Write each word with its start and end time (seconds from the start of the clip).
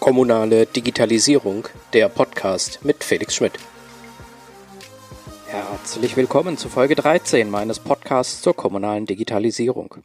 Kommunale 0.00 0.66
Digitalisierung, 0.66 1.68
der 1.92 2.08
Podcast 2.08 2.84
mit 2.84 3.04
Felix 3.04 3.36
Schmidt. 3.36 3.52
Herzlich 5.46 6.16
willkommen 6.16 6.56
zu 6.56 6.68
Folge 6.68 6.96
13 6.96 7.48
meines 7.48 7.78
Podcasts 7.78 8.42
zur 8.42 8.56
kommunalen 8.56 9.06
Digitalisierung. 9.06 9.98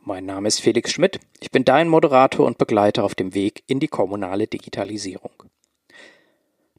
Mein 0.00 0.26
Name 0.26 0.48
ist 0.48 0.60
Felix 0.62 0.90
Schmidt, 0.90 1.20
ich 1.38 1.52
bin 1.52 1.64
dein 1.64 1.88
Moderator 1.88 2.44
und 2.44 2.58
Begleiter 2.58 3.04
auf 3.04 3.14
dem 3.14 3.34
Weg 3.34 3.62
in 3.68 3.78
die 3.78 3.86
kommunale 3.86 4.48
Digitalisierung. 4.48 5.30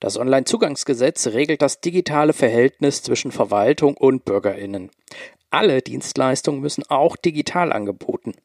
Das 0.06 0.20
Onlinezugangsgesetz 0.20 1.26
regelt 1.26 1.64
das 1.64 1.82
digitale 1.82 2.34
Verhältnis 2.34 3.02
zwischen 3.02 3.32
Verwaltung 3.32 3.98
und 3.98 4.24
Bürgerinnen. 4.24 4.92
Alle 5.50 5.82
Dienstleistungen 5.82 6.62
müssen 6.62 6.84
auch 6.88 7.16
digital 7.16 7.74
angeboten 7.74 8.36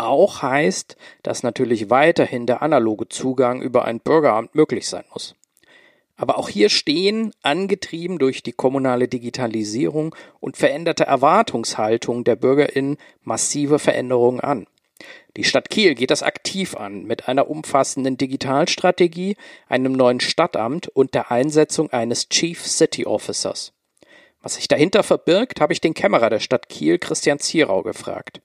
auch 0.00 0.40
heißt, 0.40 0.96
dass 1.22 1.42
natürlich 1.42 1.90
weiterhin 1.90 2.46
der 2.46 2.62
analoge 2.62 3.08
Zugang 3.10 3.60
über 3.60 3.84
ein 3.84 4.00
Bürgeramt 4.00 4.54
möglich 4.54 4.88
sein 4.88 5.04
muss. 5.12 5.34
Aber 6.16 6.38
auch 6.38 6.48
hier 6.48 6.70
stehen, 6.70 7.32
angetrieben 7.42 8.18
durch 8.18 8.42
die 8.42 8.52
kommunale 8.52 9.08
Digitalisierung 9.08 10.14
und 10.40 10.56
veränderte 10.56 11.04
Erwartungshaltung 11.04 12.24
der 12.24 12.36
Bürgerinnen, 12.36 12.96
massive 13.22 13.78
Veränderungen 13.78 14.40
an. 14.40 14.66
Die 15.36 15.44
Stadt 15.44 15.70
Kiel 15.70 15.94
geht 15.94 16.10
das 16.10 16.22
aktiv 16.22 16.76
an 16.76 17.04
mit 17.04 17.28
einer 17.28 17.48
umfassenden 17.48 18.16
Digitalstrategie, 18.16 19.36
einem 19.68 19.92
neuen 19.92 20.20
Stadtamt 20.20 20.88
und 20.88 21.14
der 21.14 21.30
Einsetzung 21.30 21.90
eines 21.90 22.28
Chief 22.28 22.66
City 22.66 23.06
Officers. 23.06 23.72
Was 24.42 24.54
sich 24.54 24.68
dahinter 24.68 25.02
verbirgt, 25.02 25.60
habe 25.60 25.72
ich 25.72 25.80
den 25.80 25.94
Kämmerer 25.94 26.30
der 26.30 26.40
Stadt 26.40 26.68
Kiel, 26.68 26.98
Christian 26.98 27.38
Zierau, 27.38 27.82
gefragt. 27.82 28.40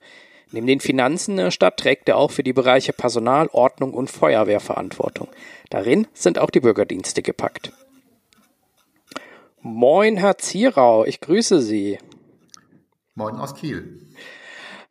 Neben 0.52 0.68
den 0.68 0.80
Finanzen 0.80 1.38
der 1.38 1.52
Stadt 1.52 1.78
trägt 1.78 2.08
er 2.08 2.18
auch 2.18 2.32
für 2.32 2.44
die 2.44 2.54
Bereiche 2.54 2.94
Personal, 2.94 3.48
Ordnung 3.52 3.94
und 3.94 4.12
Feuerwehr 4.12 4.60
Verantwortung. 4.60 5.28
Darin 5.70 6.08
sind 6.14 6.38
auch 6.38 6.50
die 6.50 6.60
Bürgerdienste 6.60 7.22
gepackt. 7.22 7.72
Moin, 9.62 10.18
Herr 10.18 10.38
Zierau, 10.38 11.06
ich 11.06 11.22
grüße 11.22 11.60
Sie. 11.62 11.98
Moin 13.16 13.36
aus 13.36 13.56
Kiel. 13.56 14.00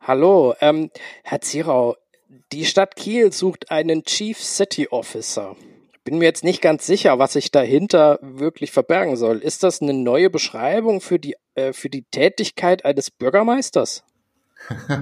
Hallo, 0.07 0.53
ähm, 0.61 0.91
Herr 1.23 1.41
Zierau, 1.41 1.95
die 2.51 2.65
Stadt 2.65 2.95
Kiel 2.95 3.33
sucht 3.33 3.71
einen 3.71 4.03
Chief 4.03 4.37
City 4.39 4.87
Officer. 4.91 5.55
Bin 6.03 6.19
mir 6.19 6.25
jetzt 6.25 6.43
nicht 6.43 6.61
ganz 6.61 6.85
sicher, 6.85 7.17
was 7.17 7.33
sich 7.33 7.49
dahinter 7.49 8.19
wirklich 8.21 8.71
verbergen 8.71 9.15
soll. 9.15 9.39
Ist 9.39 9.63
das 9.63 9.81
eine 9.81 9.95
neue 9.95 10.29
Beschreibung 10.29 11.01
für 11.01 11.17
die, 11.17 11.35
äh, 11.55 11.73
für 11.73 11.89
die 11.89 12.03
Tätigkeit 12.03 12.85
eines 12.85 13.09
Bürgermeisters? 13.09 14.03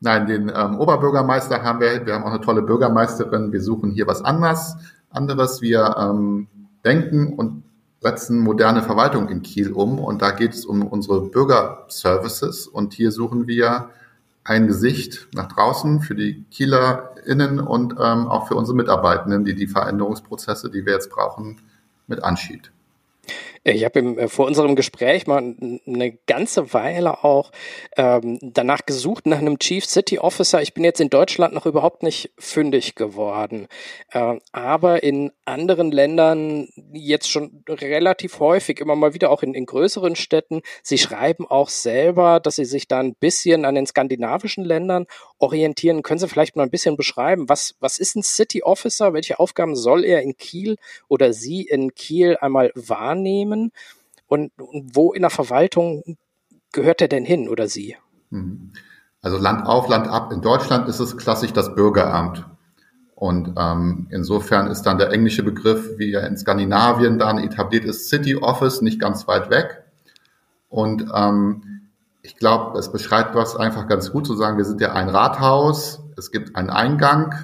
Nein, 0.00 0.26
den 0.28 0.52
ähm, 0.54 0.78
Oberbürgermeister 0.78 1.64
haben 1.64 1.80
wir. 1.80 2.06
Wir 2.06 2.14
haben 2.14 2.22
auch 2.22 2.30
eine 2.30 2.40
tolle 2.40 2.62
Bürgermeisterin. 2.62 3.52
Wir 3.52 3.60
suchen 3.60 3.90
hier 3.90 4.06
was 4.06 4.22
anders, 4.22 4.76
anderes. 5.10 5.62
Wir 5.62 5.96
ähm, 5.98 6.46
denken 6.84 7.32
und 7.32 7.64
setzen 7.98 8.38
moderne 8.38 8.82
Verwaltung 8.82 9.28
in 9.30 9.42
Kiel 9.42 9.72
um. 9.72 9.98
Und 9.98 10.22
da 10.22 10.30
geht 10.30 10.54
es 10.54 10.64
um 10.64 10.86
unsere 10.86 11.22
Bürgerservices. 11.22 12.68
Und 12.68 12.94
hier 12.94 13.10
suchen 13.10 13.48
wir 13.48 13.90
ein 14.44 14.66
Gesicht 14.66 15.28
nach 15.34 15.48
draußen 15.52 16.00
für 16.00 16.14
die 16.14 16.44
KielerInnen 16.50 17.60
und 17.60 17.92
ähm, 17.92 18.28
auch 18.28 18.48
für 18.48 18.56
unsere 18.56 18.76
Mitarbeitenden, 18.76 19.44
die 19.44 19.54
die 19.54 19.66
Veränderungsprozesse, 19.68 20.70
die 20.70 20.84
wir 20.84 20.94
jetzt 20.94 21.10
brauchen, 21.10 21.60
mit 22.06 22.24
anschiebt. 22.24 22.72
Ich 23.64 23.84
habe 23.84 24.00
äh, 24.00 24.28
vor 24.28 24.46
unserem 24.46 24.74
Gespräch 24.74 25.28
mal 25.28 25.54
eine 25.86 26.12
ganze 26.26 26.72
Weile 26.74 27.22
auch 27.22 27.52
ähm, 27.96 28.38
danach 28.42 28.84
gesucht 28.86 29.26
nach 29.26 29.38
einem 29.38 29.60
Chief 29.60 29.84
City 29.84 30.18
Officer. 30.18 30.60
Ich 30.62 30.74
bin 30.74 30.82
jetzt 30.82 31.00
in 31.00 31.10
Deutschland 31.10 31.54
noch 31.54 31.66
überhaupt 31.66 32.02
nicht 32.02 32.32
fündig 32.38 32.96
geworden, 32.96 33.68
äh, 34.10 34.38
aber 34.50 35.04
in 35.04 35.30
anderen 35.44 35.92
Ländern 35.92 36.70
jetzt 36.92 37.30
schon 37.30 37.62
relativ 37.68 38.40
häufig, 38.40 38.80
immer 38.80 38.96
mal 38.96 39.14
wieder 39.14 39.30
auch 39.30 39.44
in, 39.44 39.54
in 39.54 39.66
größeren 39.66 40.16
Städten. 40.16 40.62
Sie 40.82 40.98
schreiben 40.98 41.46
auch 41.46 41.68
selber, 41.68 42.40
dass 42.40 42.56
sie 42.56 42.64
sich 42.64 42.88
da 42.88 42.98
ein 42.98 43.14
bisschen 43.14 43.64
an 43.64 43.76
den 43.76 43.86
skandinavischen 43.86 44.64
Ländern 44.64 45.06
orientieren. 45.38 46.02
Können 46.02 46.18
Sie 46.18 46.28
vielleicht 46.28 46.56
mal 46.56 46.64
ein 46.64 46.70
bisschen 46.70 46.96
beschreiben, 46.96 47.48
was, 47.48 47.76
was 47.78 47.98
ist 47.98 48.16
ein 48.16 48.24
City 48.24 48.64
Officer? 48.64 49.12
Welche 49.12 49.38
Aufgaben 49.38 49.76
soll 49.76 50.04
er 50.04 50.22
in 50.22 50.36
Kiel 50.36 50.78
oder 51.06 51.32
Sie 51.32 51.62
in 51.62 51.94
Kiel 51.94 52.36
einmal 52.40 52.72
wahrnehmen? 52.74 53.51
Unternehmen 53.52 53.72
und, 54.26 54.52
und 54.58 54.96
wo 54.96 55.12
in 55.12 55.22
der 55.22 55.30
Verwaltung 55.30 56.02
gehört 56.72 57.00
er 57.00 57.08
denn 57.08 57.24
hin 57.24 57.48
oder 57.48 57.68
sie? 57.68 57.96
Mhm. 58.30 58.72
Also 59.20 59.36
Land 59.36 59.66
auf, 59.66 59.88
Land 59.88 60.08
ab. 60.08 60.32
In 60.32 60.40
Deutschland 60.40 60.88
ist 60.88 60.98
es 60.98 61.16
klassisch 61.16 61.52
das 61.52 61.74
Bürgeramt. 61.74 62.44
Und 63.14 63.54
ähm, 63.56 64.08
insofern 64.10 64.66
ist 64.66 64.82
dann 64.82 64.98
der 64.98 65.12
englische 65.12 65.44
Begriff, 65.44 65.96
wie 65.96 66.12
er 66.12 66.26
in 66.26 66.36
Skandinavien 66.36 67.20
dann 67.20 67.38
etabliert 67.38 67.84
ist, 67.84 68.08
City 68.08 68.34
Office, 68.34 68.82
nicht 68.82 69.00
ganz 69.00 69.28
weit 69.28 69.48
weg. 69.48 69.84
Und 70.68 71.06
ähm, 71.14 71.82
ich 72.22 72.36
glaube, 72.36 72.76
es 72.78 72.90
beschreibt 72.90 73.36
was 73.36 73.54
einfach 73.54 73.86
ganz 73.86 74.10
gut 74.10 74.26
zu 74.26 74.34
sagen, 74.34 74.56
wir 74.56 74.64
sind 74.64 74.80
ja 74.80 74.92
ein 74.92 75.08
Rathaus, 75.08 76.02
es 76.16 76.32
gibt 76.32 76.56
einen 76.56 76.70
Eingang, 76.70 77.34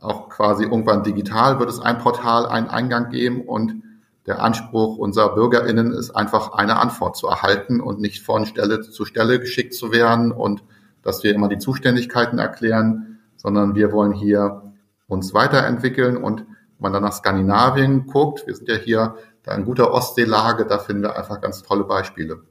auch 0.00 0.28
quasi 0.28 0.64
irgendwann 0.64 1.02
digital 1.02 1.58
wird 1.58 1.70
es 1.70 1.80
ein 1.80 1.98
Portal, 1.98 2.46
einen 2.46 2.68
Eingang 2.68 3.10
geben 3.10 3.42
und 3.42 3.82
der 4.30 4.40
Anspruch 4.40 4.96
unserer 4.96 5.34
BürgerInnen 5.34 5.92
ist 5.92 6.12
einfach 6.12 6.52
eine 6.52 6.78
Antwort 6.78 7.16
zu 7.16 7.26
erhalten 7.26 7.80
und 7.80 8.00
nicht 8.00 8.22
von 8.22 8.46
Stelle 8.46 8.80
zu 8.80 9.04
Stelle 9.04 9.40
geschickt 9.40 9.74
zu 9.74 9.90
werden 9.90 10.30
und 10.30 10.62
dass 11.02 11.24
wir 11.24 11.34
immer 11.34 11.48
die 11.48 11.58
Zuständigkeiten 11.58 12.38
erklären, 12.38 13.18
sondern 13.36 13.74
wir 13.74 13.90
wollen 13.90 14.12
hier 14.12 14.72
uns 15.08 15.34
weiterentwickeln 15.34 16.16
und 16.16 16.42
wenn 16.42 16.46
man 16.78 16.92
dann 16.92 17.02
nach 17.02 17.12
Skandinavien 17.12 18.06
guckt, 18.06 18.46
wir 18.46 18.54
sind 18.54 18.68
ja 18.68 18.76
hier 18.76 19.16
da 19.42 19.52
in 19.56 19.64
guter 19.64 19.92
Ostseelage, 19.92 20.64
da 20.64 20.78
finden 20.78 21.02
wir 21.02 21.18
einfach 21.18 21.40
ganz 21.40 21.64
tolle 21.64 21.82
Beispiele. 21.82 22.44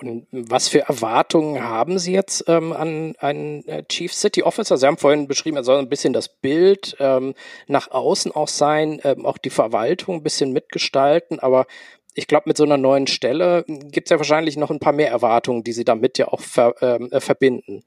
Und 0.00 0.26
was 0.30 0.68
für 0.68 0.80
Erwartungen 0.80 1.62
haben 1.62 1.98
Sie 1.98 2.12
jetzt 2.12 2.44
ähm, 2.48 2.72
an 2.72 3.14
einen 3.18 3.66
äh, 3.68 3.84
Chief 3.84 4.12
City 4.12 4.42
Officer? 4.42 4.76
Sie 4.76 4.86
haben 4.86 4.98
vorhin 4.98 5.28
beschrieben, 5.28 5.56
er 5.56 5.64
soll 5.64 5.78
ein 5.78 5.88
bisschen 5.88 6.12
das 6.12 6.28
Bild 6.28 6.96
ähm, 7.00 7.34
nach 7.66 7.90
außen 7.90 8.32
auch 8.32 8.48
sein, 8.48 9.00
ähm, 9.04 9.26
auch 9.26 9.38
die 9.38 9.50
Verwaltung 9.50 10.16
ein 10.16 10.22
bisschen 10.22 10.52
mitgestalten, 10.52 11.38
aber 11.38 11.66
ich 12.14 12.28
glaube, 12.28 12.44
mit 12.46 12.56
so 12.56 12.64
einer 12.64 12.76
neuen 12.76 13.06
Stelle 13.06 13.64
gibt 13.66 14.06
es 14.06 14.10
ja 14.10 14.18
wahrscheinlich 14.18 14.56
noch 14.56 14.70
ein 14.70 14.78
paar 14.78 14.92
mehr 14.92 15.10
Erwartungen, 15.10 15.64
die 15.64 15.72
Sie 15.72 15.84
damit 15.84 16.16
ja 16.18 16.28
auch 16.28 16.40
ver, 16.40 16.74
ähm, 16.80 17.08
äh, 17.10 17.20
verbinden. 17.20 17.82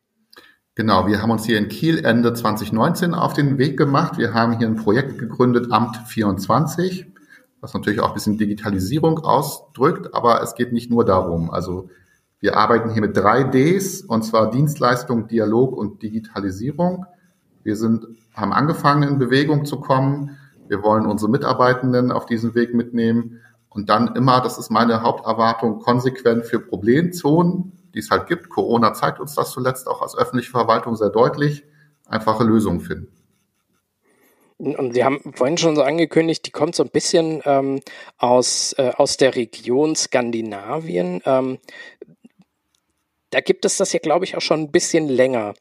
Genau, 0.76 1.08
wir 1.08 1.22
haben 1.22 1.32
uns 1.32 1.46
hier 1.46 1.58
in 1.58 1.70
Kiel 1.70 2.06
Ende 2.06 2.34
2019 2.34 3.16
auf 3.16 3.34
den 3.34 3.58
Weg 3.58 3.78
gemacht. 3.78 4.18
Wir 4.18 4.34
haben 4.34 4.60
hier 4.60 4.68
ein 4.68 4.76
Projekt 4.76 5.18
gegründet, 5.18 5.72
Amt 5.72 5.98
24 6.06 7.08
was 7.62 7.74
natürlich 7.74 8.00
auch 8.00 8.10
ein 8.10 8.14
bisschen 8.14 8.38
Digitalisierung 8.38 9.20
ausdrückt, 9.20 10.14
aber 10.14 10.42
es 10.42 10.56
geht 10.56 10.74
nicht 10.74 10.90
nur 10.90 11.06
darum. 11.06 11.50
Also 11.50 11.90
wir 12.40 12.56
arbeiten 12.56 12.92
hier 12.92 13.02
mit 13.02 13.18
drei 13.18 13.44
Ds, 13.44 14.02
und 14.02 14.24
zwar 14.24 14.52
Dienstleistung, 14.52 15.28
Dialog 15.28 15.76
und 15.76 16.04
Digitalisierung. 16.04 17.06
Wir 17.64 17.76
sind, 17.76 18.06
haben 18.34 18.54
angefangen, 18.54 19.10
in 19.10 19.18
Bewegung 19.18 19.66
zu 19.66 19.80
kommen. 19.80 20.38
Wir 20.68 20.84
wollen 20.84 21.06
unsere 21.06 21.32
Mitarbeitenden 21.32 22.12
auf 22.12 22.26
diesen 22.26 22.54
Weg 22.54 22.74
mitnehmen 22.74 23.40
und 23.70 23.90
dann 23.90 24.16
immer, 24.16 24.42
das 24.42 24.58
ist 24.58 24.70
meine 24.70 25.02
Haupterwartung, 25.02 25.80
konsequent 25.80 26.46
für 26.46 26.60
Problemzonen, 26.60 27.74
die 27.94 28.00
es 28.00 28.12
halt 28.12 28.28
gibt. 28.28 28.50
Corona 28.50 28.94
zeigt 28.94 29.20
uns 29.20 29.34
das 29.34 29.52
zuletzt 29.52 29.88
auch 29.88 30.02
als 30.02 30.16
öffentliche 30.16 30.52
Verwaltung 30.52 30.96
sehr 30.96 31.10
deutlich, 31.10 31.64
einfache 32.06 32.44
Lösungen 32.44 32.82
finden. 32.82 33.17
Und 34.58 34.94
Sie 34.94 35.04
haben 35.04 35.34
vorhin 35.36 35.58
schon 35.58 35.76
so 35.76 35.84
angekündigt, 35.84 36.46
die 36.48 36.52
kommt 36.52 36.76
so 36.76 36.84
ein 36.84 36.90
bisschen 36.90 37.42
ähm, 37.46 37.82
aus, 38.18 38.74
äh, 38.74 38.92
aus 38.96 39.18
der 39.18 39.36
Region 39.36 39.96
Skandinavien. 39.96 41.22
Ähm, 41.26 41.60
da 43.30 43.40
gibt 43.40 43.66
es 43.66 43.78
das 43.78 43.94
ja, 43.94 44.00
glaube 44.00 44.26
ich, 44.26 44.36
auch 44.36 44.42
schon 44.42 44.62
ein 44.62 44.72
bisschen 44.72 45.08
länger. 45.08 45.54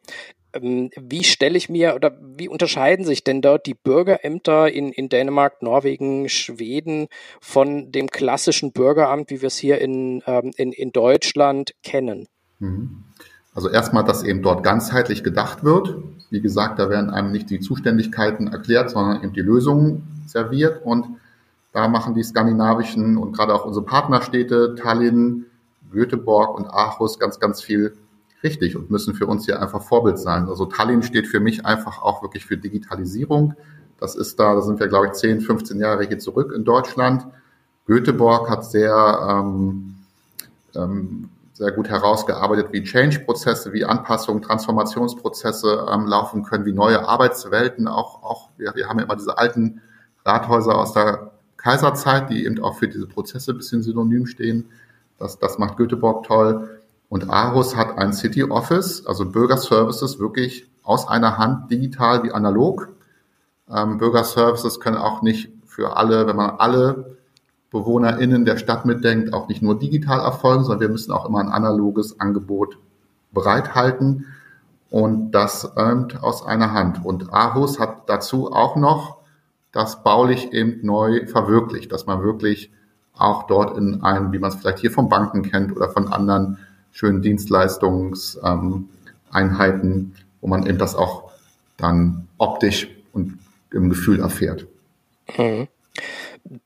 Ähm, 0.55 0.91
wie 0.97 1.25
stelle 1.25 1.59
ich 1.59 1.69
mir 1.69 1.95
oder 1.95 2.19
wie 2.23 2.49
unterscheiden 2.49 3.05
sich 3.05 3.23
denn 3.23 3.43
dort 3.43 3.67
die 3.67 3.75
Bürgerämter 3.75 4.73
in, 4.73 4.93
in 4.93 5.11
Dänemark, 5.11 5.63
Norwegen, 5.63 6.29
Schweden 6.29 7.09
von 7.41 7.93
dem 7.93 8.09
klassischen 8.09 8.73
Bürgeramt, 8.73 9.31
wie 9.31 9.43
wir 9.43 9.49
es 9.49 9.59
hier 9.59 9.79
in, 9.79 10.23
ähm, 10.27 10.53
in, 10.57 10.73
in 10.73 10.93
Deutschland 10.93 11.75
kennen? 11.83 12.29
Mhm. 12.59 13.05
Also 13.57 13.71
erstmal, 13.71 14.05
dass 14.05 14.23
eben 14.23 14.43
dort 14.43 14.63
ganzheitlich 14.63 15.25
gedacht 15.25 15.65
wird. 15.65 15.97
Wie 16.29 16.43
gesagt, 16.43 16.79
da 16.79 16.91
werden 16.91 17.09
einem 17.09 17.33
nicht 17.33 17.49
die 17.49 17.59
Zuständigkeiten 17.59 18.49
erklärt, 18.49 18.91
sondern 18.91 19.25
eben 19.25 19.33
die 19.33 19.41
Lösungen 19.41 20.07
serviert. 20.27 20.85
Und 20.85 21.07
da 21.73 21.89
machen 21.89 22.15
die 22.15 22.23
skandinavischen 22.23 23.17
und 23.17 23.33
gerade 23.33 23.55
auch 23.55 23.65
unsere 23.65 23.85
Partnerstädte 23.85 24.75
Tallinn, 24.75 25.47
Göteborg 25.91 26.55
und 26.55 26.67
Aarhus 26.67 27.19
ganz, 27.19 27.41
ganz 27.41 27.63
viel 27.63 27.97
richtig 28.43 28.77
und 28.77 28.91
müssen 28.91 29.15
für 29.15 29.27
uns 29.27 29.47
hier 29.47 29.63
einfach 29.63 29.83
Vorbild 29.83 30.19
sein. 30.19 30.49
Also 30.49 30.67
Tallinn 30.67 31.03
steht 31.03 31.27
für 31.27 31.41
mich 31.41 31.65
einfach 31.65 32.03
auch 32.03 32.23
wirklich 32.23 32.45
für 32.45 32.59
Digitalisierung. 32.59 33.55
Das 33.99 34.17
ist 34.17 34.39
da, 34.39 34.55
da 34.55 34.61
sind 34.61 34.81
wir, 34.81 34.89
glaube 34.89 35.07
ich, 35.07 35.13
10, 35.15 35.41
15 35.41 35.81
Jahre 35.81 36.07
hier 36.07 36.19
zurück 36.19 36.53
in 36.55 36.65
Deutschland. 36.65 37.27
Göteborg 37.87 38.51
hat 38.51 38.67
sehr, 38.67 39.27
ähm, 39.31 39.95
ähm, 40.75 41.31
sehr 41.57 41.73
gut 41.73 41.89
herausgearbeitet, 41.89 42.69
wie 42.73 42.83
Change-Prozesse, 42.83 43.73
wie 43.73 43.87
Anpassungen, 43.87 44.43
Transformationsprozesse 44.43 45.87
ähm, 45.91 46.07
laufen 46.07 46.43
können, 46.43 46.67
wie 46.67 46.75
neue 46.75 47.09
Arbeitswelten 47.09 47.89
auch, 47.89 48.23
auch 48.23 48.51
wir, 48.59 48.75
wir 48.75 48.89
haben 48.89 48.99
ja 48.99 49.07
immer 49.07 49.17
diese 49.17 49.39
alten 49.39 49.81
Rathäuser 50.27 50.77
aus 50.77 50.93
der 50.93 51.31
Kaiserzeit, 51.57 52.29
die 52.29 52.45
eben 52.45 52.63
auch 52.63 52.77
für 52.77 52.89
diese 52.89 53.07
Prozesse 53.07 53.53
ein 53.53 53.57
bisschen 53.57 53.83
synonym 53.83 54.27
stehen. 54.27 54.67
Das, 55.19 55.39
das 55.39 55.59
macht 55.59 55.79
Göteborg 55.79 56.27
toll. 56.27 56.79
Und 57.09 57.31
Aarhus 57.31 57.75
hat 57.75 57.97
ein 57.97 58.13
City 58.13 58.45
Office, 58.45 59.07
also 59.07 59.25
Bürgerservices 59.25 60.19
wirklich 60.19 60.69
aus 60.83 61.09
einer 61.09 61.39
Hand, 61.39 61.71
digital 61.71 62.23
wie 62.23 62.33
analog. 62.33 62.91
Ähm, 63.71 63.97
Bürgerservices 63.97 64.79
können 64.79 64.99
auch 64.99 65.23
nicht 65.23 65.51
für 65.65 65.97
alle, 65.97 66.27
wenn 66.27 66.37
man 66.37 66.51
alle 66.59 67.16
BewohnerInnen 67.71 68.45
der 68.45 68.59
Stadt 68.59 68.87
mitdenkt, 68.87 69.33
auch 69.33 69.49
nicht 69.49 69.63
nur 69.63 69.79
digital 69.79 70.21
erfolgen, 70.21 70.65
sondern 70.65 70.81
wir 70.81 70.89
müssen 70.89 71.13
auch 71.13 71.27
immer 71.27 71.41
ein 71.41 71.49
analoges 71.49 72.21
Angebot 72.21 72.79
bereithalten 73.33 74.27
und 74.91 75.33
das 75.33 75.73
ähm, 75.77 76.09
aus 76.21 76.47
einer 76.47 76.73
Hand. 76.73 77.05
Und 77.05 77.33
Aarhus 77.33 77.79
hat 77.79 78.09
dazu 78.09 78.53
auch 78.53 78.77
noch 78.77 79.19
das 79.73 80.03
baulich 80.03 80.53
eben 80.53 80.87
neu 80.87 81.27
verwirklicht, 81.27 81.93
dass 81.93 82.07
man 82.07 82.23
wirklich 82.23 82.73
auch 83.15 83.47
dort 83.47 83.77
in 83.77 84.03
einem, 84.03 84.33
wie 84.33 84.39
man 84.39 84.51
es 84.51 84.57
vielleicht 84.57 84.79
hier 84.79 84.91
von 84.91 85.09
Banken 85.09 85.43
kennt 85.43 85.75
oder 85.75 85.91
von 85.91 86.13
anderen 86.13 86.59
schönen 86.93 87.23
Dienstleistungseinheiten, 87.23 90.15
wo 90.41 90.47
man 90.47 90.67
eben 90.67 90.79
das 90.79 90.95
auch 90.95 91.31
dann 91.77 92.29
optisch 92.39 92.89
und 93.13 93.39
im 93.71 93.91
Gefühl 93.91 94.21
erfährt. 94.21 94.67
Mhm. 95.37 95.69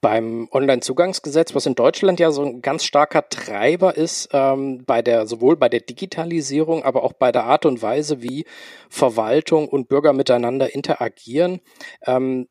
Beim 0.00 0.48
Onlinezugangsgesetz, 0.50 1.54
was 1.54 1.66
in 1.66 1.74
Deutschland 1.74 2.20
ja 2.20 2.32
so 2.32 2.42
ein 2.42 2.60
ganz 2.60 2.84
starker 2.84 3.28
Treiber 3.28 3.96
ist, 3.96 4.28
ähm, 4.32 4.84
bei 4.84 5.00
der, 5.00 5.26
sowohl 5.26 5.56
bei 5.56 5.68
der 5.68 5.80
Digitalisierung, 5.80 6.82
aber 6.82 7.02
auch 7.02 7.14
bei 7.14 7.32
der 7.32 7.44
Art 7.44 7.64
und 7.64 7.80
Weise, 7.80 8.22
wie 8.22 8.44
Verwaltung 8.88 9.68
und 9.68 9.88
Bürger 9.88 10.12
miteinander 10.12 10.74
interagieren, 10.74 11.60
ähm, 12.06 12.46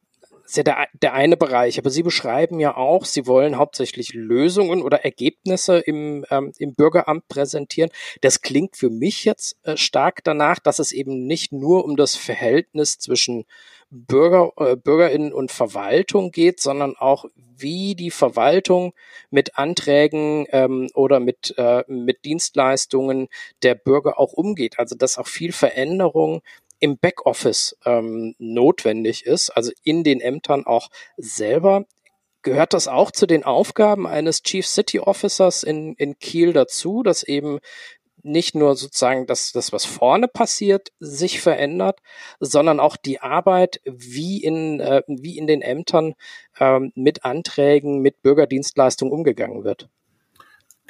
ist 0.49 0.57
ja 0.57 0.63
der, 0.63 0.87
der 0.99 1.13
eine 1.13 1.37
Bereich, 1.37 1.77
aber 1.77 1.91
Sie 1.91 2.01
beschreiben 2.01 2.59
ja 2.59 2.75
auch, 2.75 3.05
Sie 3.05 3.27
wollen 3.27 3.57
hauptsächlich 3.57 4.13
Lösungen 4.13 4.81
oder 4.81 5.05
Ergebnisse 5.05 5.77
im, 5.77 6.25
ähm, 6.31 6.53
im 6.57 6.73
Bürgeramt 6.73 7.27
präsentieren. 7.27 7.91
Das 8.21 8.41
klingt 8.41 8.75
für 8.75 8.89
mich 8.89 9.25
jetzt 9.25 9.57
äh, 9.63 9.77
stark 9.77 10.23
danach, 10.23 10.57
dass 10.57 10.79
es 10.79 10.91
eben 10.91 11.27
nicht 11.27 11.51
nur 11.51 11.85
um 11.85 11.95
das 11.95 12.15
Verhältnis 12.15 12.97
zwischen 12.97 13.45
Bürger, 13.91 14.51
äh, 14.57 14.75
BürgerInnen 14.75 15.33
und 15.33 15.51
Verwaltung 15.51 16.31
geht, 16.31 16.59
sondern 16.59 16.95
auch, 16.95 17.25
wie 17.61 17.95
die 17.95 18.11
Verwaltung 18.11 18.93
mit 19.31 19.57
Anträgen 19.57 20.47
ähm, 20.51 20.89
oder 20.93 21.19
mit, 21.19 21.53
äh, 21.57 21.83
mit 21.87 22.23
Dienstleistungen 22.23 23.27
der 23.63 23.75
Bürger 23.75 24.19
auch 24.19 24.31
umgeht. 24.31 24.79
Also 24.79 24.95
dass 24.95 25.17
auch 25.17 25.27
viel 25.27 25.51
Veränderung 25.51 26.41
im 26.79 26.97
Backoffice 26.97 27.77
ähm, 27.85 28.35
notwendig 28.37 29.25
ist, 29.25 29.49
also 29.49 29.71
in 29.83 30.03
den 30.03 30.21
Ämtern 30.21 30.65
auch 30.65 30.89
selber. 31.17 31.85
Gehört 32.41 32.73
das 32.73 32.87
auch 32.87 33.11
zu 33.11 33.25
den 33.25 33.43
Aufgaben 33.43 34.07
eines 34.07 34.43
Chief 34.43 34.65
City 34.65 35.01
Officers 35.01 35.63
in, 35.63 35.93
in 35.95 36.17
Kiel 36.19 36.53
dazu, 36.53 37.03
dass 37.03 37.23
eben 37.23 37.59
nicht 38.23 38.55
nur 38.55 38.75
sozusagen 38.75 39.25
das, 39.27 39.51
das, 39.51 39.71
was 39.73 39.85
vorne 39.85 40.27
passiert, 40.27 40.89
sich 40.99 41.41
verändert, 41.41 41.99
sondern 42.39 42.79
auch 42.79 42.97
die 42.97 43.21
Arbeit, 43.21 43.81
wie 43.85 44.43
in, 44.43 44.79
äh, 44.79 45.03
wie 45.07 45.37
in 45.37 45.47
den 45.47 45.61
Ämtern 45.61 46.15
ähm, 46.59 46.91
mit 46.95 47.25
Anträgen, 47.25 48.01
mit 48.01 48.21
Bürgerdienstleistungen 48.21 49.13
umgegangen 49.13 49.63
wird? 49.63 49.89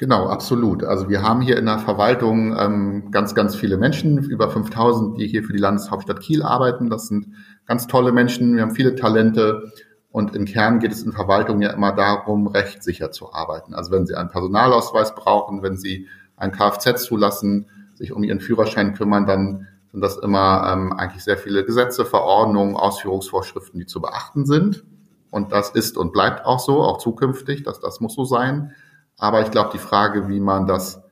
Genau, 0.00 0.28
absolut. 0.28 0.82
Also 0.82 1.10
wir 1.10 1.22
haben 1.22 1.42
hier 1.42 1.58
in 1.58 1.66
der 1.66 1.78
Verwaltung 1.78 2.56
ähm, 2.58 3.10
ganz, 3.10 3.34
ganz 3.34 3.54
viele 3.54 3.76
Menschen, 3.76 4.16
über 4.24 4.48
5000, 4.48 5.20
die 5.20 5.26
hier 5.26 5.44
für 5.44 5.52
die 5.52 5.58
Landeshauptstadt 5.58 6.20
Kiel 6.20 6.42
arbeiten. 6.42 6.88
Das 6.88 7.06
sind 7.06 7.34
ganz 7.66 7.86
tolle 7.86 8.10
Menschen. 8.10 8.56
Wir 8.56 8.62
haben 8.62 8.74
viele 8.74 8.94
Talente. 8.94 9.70
Und 10.10 10.34
im 10.34 10.46
Kern 10.46 10.80
geht 10.80 10.92
es 10.92 11.02
in 11.02 11.12
Verwaltung 11.12 11.60
ja 11.60 11.70
immer 11.70 11.92
darum, 11.92 12.46
rechtssicher 12.46 13.12
zu 13.12 13.34
arbeiten. 13.34 13.74
Also 13.74 13.92
wenn 13.92 14.06
Sie 14.06 14.14
einen 14.14 14.30
Personalausweis 14.30 15.14
brauchen, 15.14 15.62
wenn 15.62 15.76
Sie 15.76 16.08
ein 16.40 16.52
Kfz 16.52 17.04
zulassen, 17.04 17.66
sich 17.94 18.12
um 18.12 18.24
Ihren 18.24 18.40
Führerschein 18.40 18.94
kümmern, 18.94 19.26
dann 19.26 19.68
sind 19.92 20.00
das 20.02 20.16
immer 20.16 20.70
ähm, 20.72 20.92
eigentlich 20.92 21.24
sehr 21.24 21.36
viele 21.36 21.64
Gesetze, 21.64 22.04
Verordnungen, 22.04 22.76
Ausführungsvorschriften, 22.76 23.78
die 23.78 23.86
zu 23.86 24.00
beachten 24.00 24.46
sind. 24.46 24.84
Und 25.30 25.52
das 25.52 25.70
ist 25.70 25.96
und 25.96 26.12
bleibt 26.12 26.44
auch 26.44 26.58
so, 26.58 26.82
auch 26.82 26.98
zukünftig, 26.98 27.62
dass 27.62 27.80
das 27.80 28.00
muss 28.00 28.14
so 28.14 28.24
sein. 28.24 28.72
Aber 29.18 29.42
ich 29.42 29.50
glaube, 29.50 29.70
die 29.72 29.78
Frage, 29.78 30.28
wie 30.28 30.40
man 30.40 30.66
das 30.66 31.02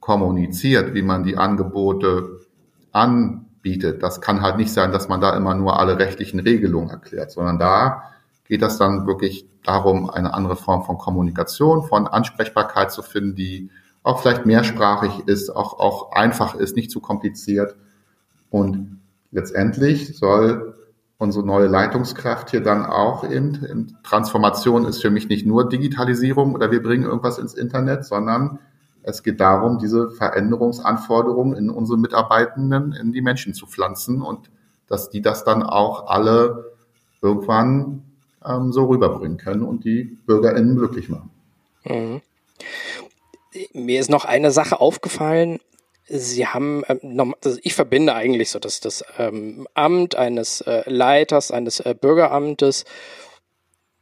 kommuniziert, 0.00 0.94
wie 0.94 1.02
man 1.02 1.24
die 1.24 1.36
Angebote 1.36 2.40
anbietet, 2.92 4.02
das 4.02 4.20
kann 4.20 4.40
halt 4.40 4.56
nicht 4.56 4.72
sein, 4.72 4.92
dass 4.92 5.08
man 5.08 5.20
da 5.20 5.36
immer 5.36 5.54
nur 5.54 5.78
alle 5.78 5.98
rechtlichen 5.98 6.40
Regelungen 6.40 6.90
erklärt, 6.90 7.32
sondern 7.32 7.58
da 7.58 8.04
geht 8.44 8.62
das 8.62 8.78
dann 8.78 9.06
wirklich 9.06 9.46
darum, 9.64 10.08
eine 10.08 10.32
andere 10.32 10.56
Form 10.56 10.84
von 10.84 10.96
Kommunikation, 10.96 11.82
von 11.82 12.06
Ansprechbarkeit 12.06 12.92
zu 12.92 13.02
finden, 13.02 13.34
die 13.34 13.70
auch 14.06 14.20
vielleicht 14.20 14.46
mehrsprachig 14.46 15.26
ist, 15.26 15.50
auch, 15.50 15.80
auch 15.80 16.12
einfach 16.12 16.54
ist, 16.54 16.76
nicht 16.76 16.92
zu 16.92 17.00
kompliziert. 17.00 17.74
Und 18.50 19.00
letztendlich 19.32 20.16
soll 20.16 20.76
unsere 21.18 21.44
neue 21.44 21.66
Leitungskraft 21.66 22.50
hier 22.50 22.60
dann 22.62 22.86
auch 22.86 23.24
in, 23.24 23.54
in 23.64 23.96
Transformation 24.04 24.84
ist 24.84 25.02
für 25.02 25.10
mich 25.10 25.28
nicht 25.28 25.44
nur 25.44 25.68
Digitalisierung 25.68 26.54
oder 26.54 26.70
wir 26.70 26.84
bringen 26.84 27.02
irgendwas 27.02 27.38
ins 27.38 27.54
Internet, 27.54 28.04
sondern 28.04 28.60
es 29.02 29.24
geht 29.24 29.40
darum, 29.40 29.78
diese 29.80 30.10
Veränderungsanforderungen 30.10 31.56
in 31.56 31.68
unsere 31.68 31.98
Mitarbeitenden 31.98 32.92
in 32.92 33.10
die 33.10 33.22
Menschen 33.22 33.54
zu 33.54 33.66
pflanzen 33.66 34.22
und 34.22 34.50
dass 34.86 35.10
die 35.10 35.20
das 35.20 35.42
dann 35.42 35.64
auch 35.64 36.06
alle 36.06 36.76
irgendwann 37.22 38.04
ähm, 38.44 38.70
so 38.70 38.84
rüberbringen 38.86 39.38
können 39.38 39.62
und 39.62 39.84
die 39.84 40.16
BürgerInnen 40.26 40.76
glücklich 40.76 41.08
machen. 41.08 41.30
Mhm. 41.84 42.20
Mir 43.72 44.00
ist 44.00 44.10
noch 44.10 44.24
eine 44.24 44.50
Sache 44.50 44.80
aufgefallen, 44.80 45.60
Sie 46.08 46.46
haben, 46.46 46.84
ähm, 46.88 47.34
also 47.42 47.58
ich 47.62 47.74
verbinde 47.74 48.14
eigentlich 48.14 48.50
so 48.50 48.58
dass 48.60 48.80
das 48.80 49.04
ähm, 49.18 49.66
Amt 49.74 50.14
eines 50.14 50.60
äh, 50.60 50.88
Leiters, 50.88 51.50
eines 51.50 51.80
äh, 51.80 51.94
Bürgeramtes 52.00 52.84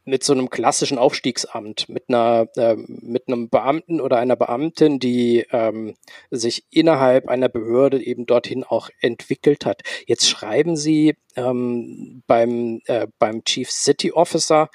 mit 0.05 0.23
so 0.23 0.33
einem 0.33 0.51
klassischen 0.51 0.99
Aufstiegsamt, 0.99 1.89
mit 1.89 2.03
einer, 2.09 2.47
äh, 2.57 2.75
mit 2.77 3.27
einem 3.27 3.49
Beamten 3.49 3.99
oder 3.99 4.17
einer 4.17 4.35
Beamtin, 4.35 4.99
die 4.99 5.47
ähm, 5.51 5.95
sich 6.29 6.65
innerhalb 6.69 7.27
einer 7.27 7.49
Behörde 7.49 8.03
eben 8.03 8.27
dorthin 8.27 8.63
auch 8.63 8.89
entwickelt 9.01 9.65
hat. 9.65 9.81
Jetzt 10.05 10.29
schreiben 10.29 10.77
Sie 10.77 11.15
ähm, 11.35 12.21
beim, 12.27 12.81
äh, 12.85 13.07
beim 13.17 13.43
Chief 13.45 13.71
City 13.71 14.11
Officer, 14.11 14.69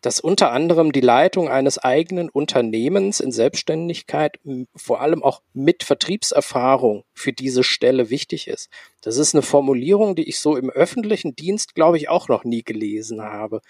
dass 0.00 0.20
unter 0.20 0.50
anderem 0.52 0.92
die 0.92 1.00
Leitung 1.00 1.48
eines 1.48 1.78
eigenen 1.78 2.30
Unternehmens 2.30 3.20
in 3.20 3.32
Selbstständigkeit 3.32 4.38
vor 4.74 5.00
allem 5.00 5.22
auch 5.22 5.42
mit 5.52 5.82
Vertriebserfahrung 5.82 7.04
für 7.12 7.32
diese 7.32 7.62
Stelle 7.62 8.10
wichtig 8.10 8.48
ist. 8.48 8.70
Das 9.02 9.18
ist 9.18 9.34
eine 9.34 9.42
Formulierung, 9.42 10.14
die 10.14 10.28
ich 10.28 10.40
so 10.40 10.56
im 10.56 10.70
öffentlichen 10.70 11.36
Dienst, 11.36 11.74
glaube 11.74 11.98
ich, 11.98 12.08
auch 12.08 12.28
noch 12.28 12.44
nie 12.44 12.62
gelesen 12.62 13.22
habe. 13.22 13.60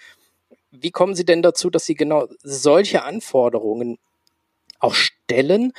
Wie 0.71 0.91
kommen 0.91 1.15
Sie 1.15 1.25
denn 1.25 1.41
dazu, 1.41 1.69
dass 1.69 1.85
Sie 1.85 1.95
genau 1.95 2.27
solche 2.43 3.03
Anforderungen 3.03 3.99
auch 4.79 4.93
stellen, 4.93 5.73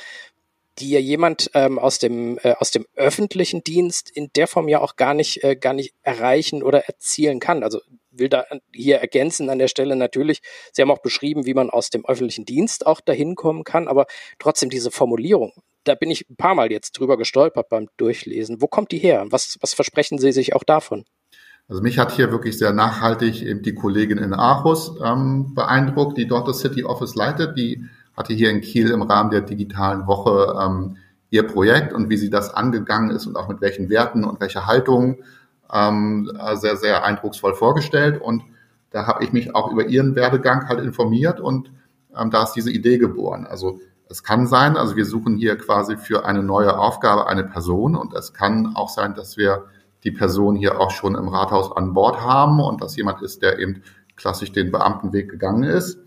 die 0.79 0.89
ja 0.89 0.99
jemand 0.99 1.51
ähm, 1.53 1.77
aus 1.77 1.99
dem 1.99 2.39
äh, 2.41 2.53
aus 2.53 2.71
dem 2.71 2.85
öffentlichen 2.95 3.63
Dienst 3.63 4.09
in 4.09 4.31
der 4.35 4.47
Form 4.47 4.67
ja 4.67 4.81
auch 4.81 4.95
gar 4.95 5.13
nicht 5.13 5.43
äh, 5.43 5.55
gar 5.55 5.73
nicht 5.73 5.93
erreichen 6.01 6.63
oder 6.63 6.85
erzielen 6.85 7.39
kann. 7.39 7.63
Also 7.63 7.79
will 8.13 8.29
da 8.29 8.45
hier 8.73 8.97
ergänzen 8.97 9.49
an 9.49 9.59
der 9.59 9.67
Stelle 9.67 9.95
natürlich, 9.95 10.41
Sie 10.71 10.81
haben 10.81 10.91
auch 10.91 11.01
beschrieben, 11.01 11.45
wie 11.45 11.53
man 11.53 11.69
aus 11.69 11.89
dem 11.89 12.05
öffentlichen 12.05 12.45
Dienst 12.45 12.85
auch 12.85 13.01
dahin 13.01 13.35
kommen 13.35 13.63
kann, 13.63 13.87
aber 13.87 14.05
trotzdem 14.39 14.69
diese 14.69 14.91
Formulierung, 14.91 15.53
da 15.83 15.95
bin 15.95 16.11
ich 16.11 16.29
ein 16.29 16.35
paar 16.35 16.55
Mal 16.55 16.71
jetzt 16.71 16.99
drüber 16.99 17.17
gestolpert 17.17 17.69
beim 17.69 17.87
Durchlesen. 17.97 18.61
Wo 18.61 18.67
kommt 18.67 18.91
die 18.91 18.99
her? 18.99 19.25
Was, 19.29 19.57
was 19.61 19.73
versprechen 19.73 20.17
Sie 20.17 20.31
sich 20.31 20.55
auch 20.55 20.63
davon? 20.63 21.05
Also 21.67 21.81
mich 21.81 21.97
hat 21.97 22.11
hier 22.11 22.31
wirklich 22.31 22.57
sehr 22.57 22.73
nachhaltig 22.73 23.41
eben 23.41 23.61
die 23.61 23.73
Kollegin 23.73 24.17
in 24.17 24.33
Aarhus 24.33 24.95
ähm, 25.03 25.53
beeindruckt, 25.55 26.17
die 26.17 26.27
dort 26.27 26.47
das 26.47 26.59
City 26.59 26.83
Office 26.83 27.15
leitet. 27.15 27.57
Die 27.57 27.85
hatte 28.15 28.33
hier 28.33 28.49
in 28.49 28.61
Kiel 28.61 28.91
im 28.91 29.01
Rahmen 29.01 29.31
der 29.31 29.41
digitalen 29.41 30.05
Woche 30.05 30.55
ähm, 30.61 30.97
ihr 31.29 31.43
Projekt 31.43 31.93
und 31.93 32.09
wie 32.09 32.17
sie 32.17 32.29
das 32.29 32.53
angegangen 32.53 33.11
ist 33.11 33.25
und 33.25 33.37
auch 33.37 33.47
mit 33.47 33.61
welchen 33.61 33.89
Werten 33.89 34.23
und 34.23 34.39
welcher 34.39 34.67
Haltung 34.67 35.23
ähm, 35.73 36.31
sehr, 36.53 36.77
sehr 36.77 37.03
eindrucksvoll 37.03 37.55
vorgestellt. 37.55 38.21
Und 38.21 38.43
da 38.91 39.07
habe 39.07 39.23
ich 39.23 39.33
mich 39.33 39.55
auch 39.55 39.71
über 39.71 39.87
ihren 39.87 40.15
Werdegang 40.15 40.67
halt 40.69 40.79
informiert 40.79 41.39
und 41.39 41.71
ähm, 42.17 42.29
da 42.29 42.43
ist 42.43 42.53
diese 42.53 42.71
Idee 42.71 42.99
geboren. 42.99 43.47
Also 43.47 43.79
es 44.07 44.23
kann 44.23 44.45
sein, 44.45 44.77
also 44.77 44.95
wir 44.95 45.05
suchen 45.05 45.37
hier 45.37 45.57
quasi 45.57 45.97
für 45.97 46.25
eine 46.25 46.43
neue 46.43 46.77
Aufgabe 46.77 47.27
eine 47.27 47.43
Person 47.43 47.95
und 47.95 48.13
es 48.13 48.33
kann 48.33 48.75
auch 48.75 48.89
sein, 48.89 49.15
dass 49.15 49.37
wir 49.37 49.65
die 50.03 50.11
Person 50.11 50.55
hier 50.55 50.79
auch 50.79 50.91
schon 50.91 51.15
im 51.15 51.27
Rathaus 51.27 51.75
an 51.75 51.93
Bord 51.93 52.21
haben 52.21 52.59
und 52.59 52.81
dass 52.81 52.95
jemand 52.95 53.21
ist, 53.21 53.41
der 53.41 53.57
eben 53.57 53.81
klassisch 54.15 54.51
den 54.51 54.71
Beamtenweg 54.71 55.29
gegangen 55.29 55.63
ist. 55.63 55.97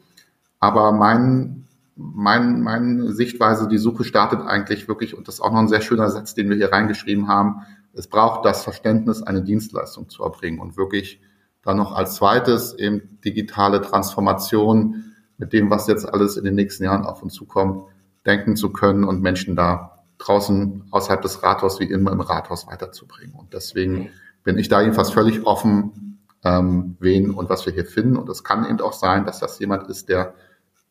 Aber 0.60 0.92
mein, 0.92 1.66
mein, 1.96 2.60
meine 2.60 3.12
Sichtweise, 3.12 3.66
die 3.66 3.78
Suche 3.78 4.04
startet 4.04 4.40
eigentlich 4.42 4.86
wirklich, 4.86 5.16
und 5.16 5.26
das 5.26 5.36
ist 5.36 5.40
auch 5.40 5.50
noch 5.50 5.58
ein 5.58 5.68
sehr 5.68 5.80
schöner 5.80 6.10
Satz, 6.10 6.34
den 6.34 6.48
wir 6.48 6.56
hier 6.56 6.70
reingeschrieben 6.72 7.26
haben, 7.26 7.62
es 7.96 8.08
braucht 8.08 8.44
das 8.44 8.62
Verständnis, 8.62 9.22
eine 9.22 9.42
Dienstleistung 9.42 10.08
zu 10.08 10.22
erbringen 10.22 10.60
und 10.60 10.76
wirklich 10.76 11.20
dann 11.62 11.78
noch 11.78 11.92
als 11.92 12.16
zweites 12.16 12.74
eben 12.74 13.18
digitale 13.24 13.80
Transformation 13.80 15.14
mit 15.38 15.52
dem, 15.52 15.70
was 15.70 15.86
jetzt 15.86 16.06
alles 16.06 16.36
in 16.36 16.44
den 16.44 16.54
nächsten 16.54 16.84
Jahren 16.84 17.04
auf 17.04 17.22
uns 17.22 17.34
zukommt, 17.34 17.88
denken 18.24 18.56
zu 18.56 18.70
können 18.72 19.04
und 19.04 19.22
Menschen 19.22 19.56
da 19.56 20.04
draußen 20.18 20.84
außerhalb 20.90 21.22
des 21.22 21.42
Rathaus 21.42 21.80
wie 21.80 21.84
immer 21.84 22.12
im 22.12 22.20
Rathaus 22.20 22.66
weiterzubringen. 22.66 23.34
Und 23.34 23.52
deswegen 23.52 24.10
bin 24.44 24.58
ich 24.58 24.68
da 24.68 24.80
jedenfalls 24.80 25.10
völlig 25.10 25.44
offen, 25.44 26.20
ähm, 26.44 26.96
wen 27.00 27.30
und 27.30 27.50
was 27.50 27.66
wir 27.66 27.72
hier 27.72 27.84
finden. 27.84 28.16
Und 28.16 28.28
es 28.28 28.44
kann 28.44 28.68
eben 28.68 28.80
auch 28.80 28.92
sein, 28.92 29.24
dass 29.24 29.40
das 29.40 29.58
jemand 29.58 29.88
ist, 29.88 30.08
der 30.08 30.34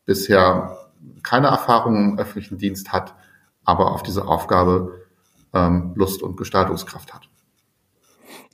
bisher 0.06 0.78
keine 1.24 1.48
Erfahrung 1.48 2.12
im 2.12 2.20
öffentlichen 2.20 2.58
Dienst 2.58 2.92
hat, 2.92 3.16
aber 3.64 3.92
auf 3.92 4.04
diese 4.04 4.28
Aufgabe 4.28 5.05
ähm, 5.56 5.94
Lust 5.96 6.22
und 6.22 6.38
Gestaltungskraft 6.38 7.14
hat. 7.14 7.30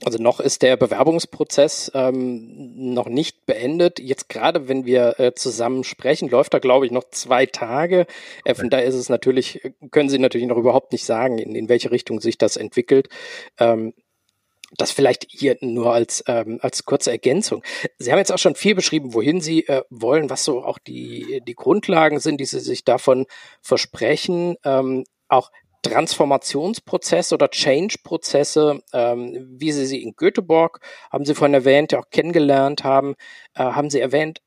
Also 0.04 0.18
noch 0.18 0.40
ist 0.40 0.62
der 0.62 0.76
Bewerbungsprozess 0.76 1.92
ähm, 1.94 2.92
noch 2.94 3.08
nicht 3.08 3.46
beendet. 3.46 4.00
Jetzt 4.00 4.28
gerade, 4.28 4.68
wenn 4.68 4.84
wir 4.84 5.20
äh, 5.20 5.34
zusammen 5.34 5.84
sprechen, 5.84 6.28
läuft 6.28 6.54
da, 6.54 6.58
glaube 6.58 6.86
ich, 6.86 6.92
noch 6.92 7.04
zwei 7.10 7.46
Tage. 7.46 8.06
Äh, 8.44 8.54
von 8.54 8.68
daher 8.68 8.86
ist 8.86 8.96
es 8.96 9.08
natürlich, 9.08 9.60
können 9.90 10.08
Sie 10.08 10.18
natürlich 10.18 10.48
noch 10.48 10.56
überhaupt 10.56 10.92
nicht 10.92 11.04
sagen, 11.04 11.38
in, 11.38 11.54
in 11.54 11.68
welche 11.68 11.90
Richtung 11.90 12.20
sich 12.20 12.36
das 12.36 12.56
entwickelt. 12.56 13.08
Ähm, 13.58 13.94
das 14.76 14.90
vielleicht 14.90 15.26
hier 15.28 15.58
nur 15.60 15.92
als, 15.92 16.24
ähm, 16.26 16.58
als 16.62 16.84
kurze 16.84 17.10
Ergänzung. 17.10 17.62
Sie 17.98 18.10
haben 18.10 18.18
jetzt 18.18 18.32
auch 18.32 18.38
schon 18.38 18.54
viel 18.54 18.74
beschrieben, 18.74 19.12
wohin 19.12 19.40
Sie 19.40 19.66
äh, 19.68 19.82
wollen, 19.90 20.30
was 20.30 20.44
so 20.44 20.64
auch 20.64 20.78
die, 20.78 21.42
die 21.46 21.54
Grundlagen 21.54 22.20
sind, 22.20 22.40
die 22.40 22.46
Sie 22.46 22.60
sich 22.60 22.84
davon 22.84 23.26
versprechen. 23.60 24.56
Ähm, 24.64 25.04
auch 25.28 25.50
Transformationsprozesse 25.82 27.34
oder 27.34 27.50
Change-Prozesse, 27.50 28.82
ähm, 28.92 29.46
wie 29.58 29.72
Sie 29.72 29.86
sie 29.86 30.02
in 30.02 30.14
Göteborg, 30.16 30.80
haben 31.10 31.24
Sie 31.24 31.34
vorhin 31.34 31.54
erwähnt, 31.54 31.92
ja 31.92 32.00
auch 32.00 32.10
kennengelernt 32.10 32.84
haben, 32.84 33.14
äh, 33.54 33.64
haben 33.64 33.90
Sie 33.90 34.00
erwähnt, 34.00 34.40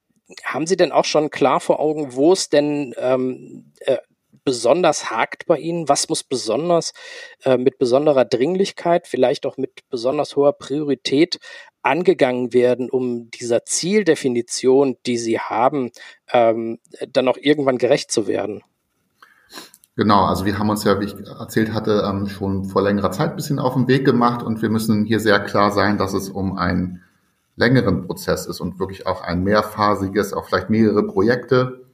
haben 0.44 0.66
Sie 0.66 0.78
denn 0.78 0.92
auch 0.92 1.06
schon 1.06 1.30
klar 1.30 1.60
vor 1.60 1.80
Augen, 1.80 2.16
wo 2.16 2.34
es 2.34 2.50
denn 2.50 2.96
ähm, 2.98 3.74
äh, 3.82 3.98
besonders 4.44 5.10
hakt 5.10 5.46
bei 5.46 5.58
Ihnen? 5.58 5.90
Was 5.90 6.08
muss 6.08 6.24
besonders 6.24 6.94
äh, 7.44 7.58
mit 7.58 7.78
besonderer 7.78 8.26
Dringlichkeit, 8.26 9.08
vielleicht 9.08 9.46
auch 9.46 9.58
mit 9.58 9.82
besonders 9.90 10.36
hoher 10.36 10.54
Priorität 10.54 11.40
angegangen 11.82 12.54
werden, 12.54 12.90
um 12.90 13.30
dieser 13.32 13.66
Zieldefinition, 13.66 14.98
die 15.06 15.18
Sie 15.18 15.40
haben, 15.40 15.92
ähm, 16.32 16.80
dann 17.10 17.28
auch 17.28 17.38
irgendwann 17.38 17.78
gerecht 17.78 18.12
zu 18.12 18.28
werden? 18.28 18.64
Genau, 19.98 20.26
also 20.26 20.44
wir 20.46 20.60
haben 20.60 20.70
uns 20.70 20.84
ja, 20.84 21.00
wie 21.00 21.06
ich 21.06 21.16
erzählt 21.26 21.74
hatte, 21.74 22.04
ähm, 22.06 22.28
schon 22.28 22.66
vor 22.66 22.82
längerer 22.82 23.12
Zeit 23.12 23.30
ein 23.30 23.36
bisschen 23.38 23.60
auf 23.60 23.76
den 23.76 23.88
Weg 23.88 24.04
gemacht 24.04 24.44
und 24.44 24.62
wir 24.62 24.70
müssen 24.70 25.06
hier 25.06 25.22
sehr 25.22 25.40
klar 25.40 25.72
sein, 25.72 25.98
dass 25.98 26.14
es 26.14 26.30
um 26.30 26.58
einen 26.58 27.02
längeren 27.56 28.06
Prozess 28.06 28.46
ist 28.46 28.60
und 28.60 28.78
wirklich 28.78 29.08
auch 29.08 29.22
ein 29.22 29.44
mehrphasiges, 29.44 30.34
auch 30.34 30.46
vielleicht 30.46 30.70
mehrere 30.70 31.08
Projekte 31.08 31.86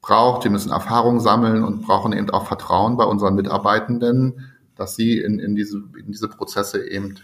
braucht. 0.00 0.44
Wir 0.44 0.50
müssen 0.50 0.72
Erfahrung 0.72 1.20
sammeln 1.20 1.62
und 1.62 1.82
brauchen 1.82 2.14
eben 2.14 2.30
auch 2.30 2.46
Vertrauen 2.46 2.96
bei 2.96 3.04
unseren 3.04 3.34
Mitarbeitenden, 3.34 4.54
dass 4.74 4.96
sie 4.96 5.18
in, 5.18 5.38
in, 5.38 5.54
diese, 5.54 5.76
in 5.98 6.06
diese 6.06 6.28
Prozesse 6.28 6.88
eben 6.88 7.16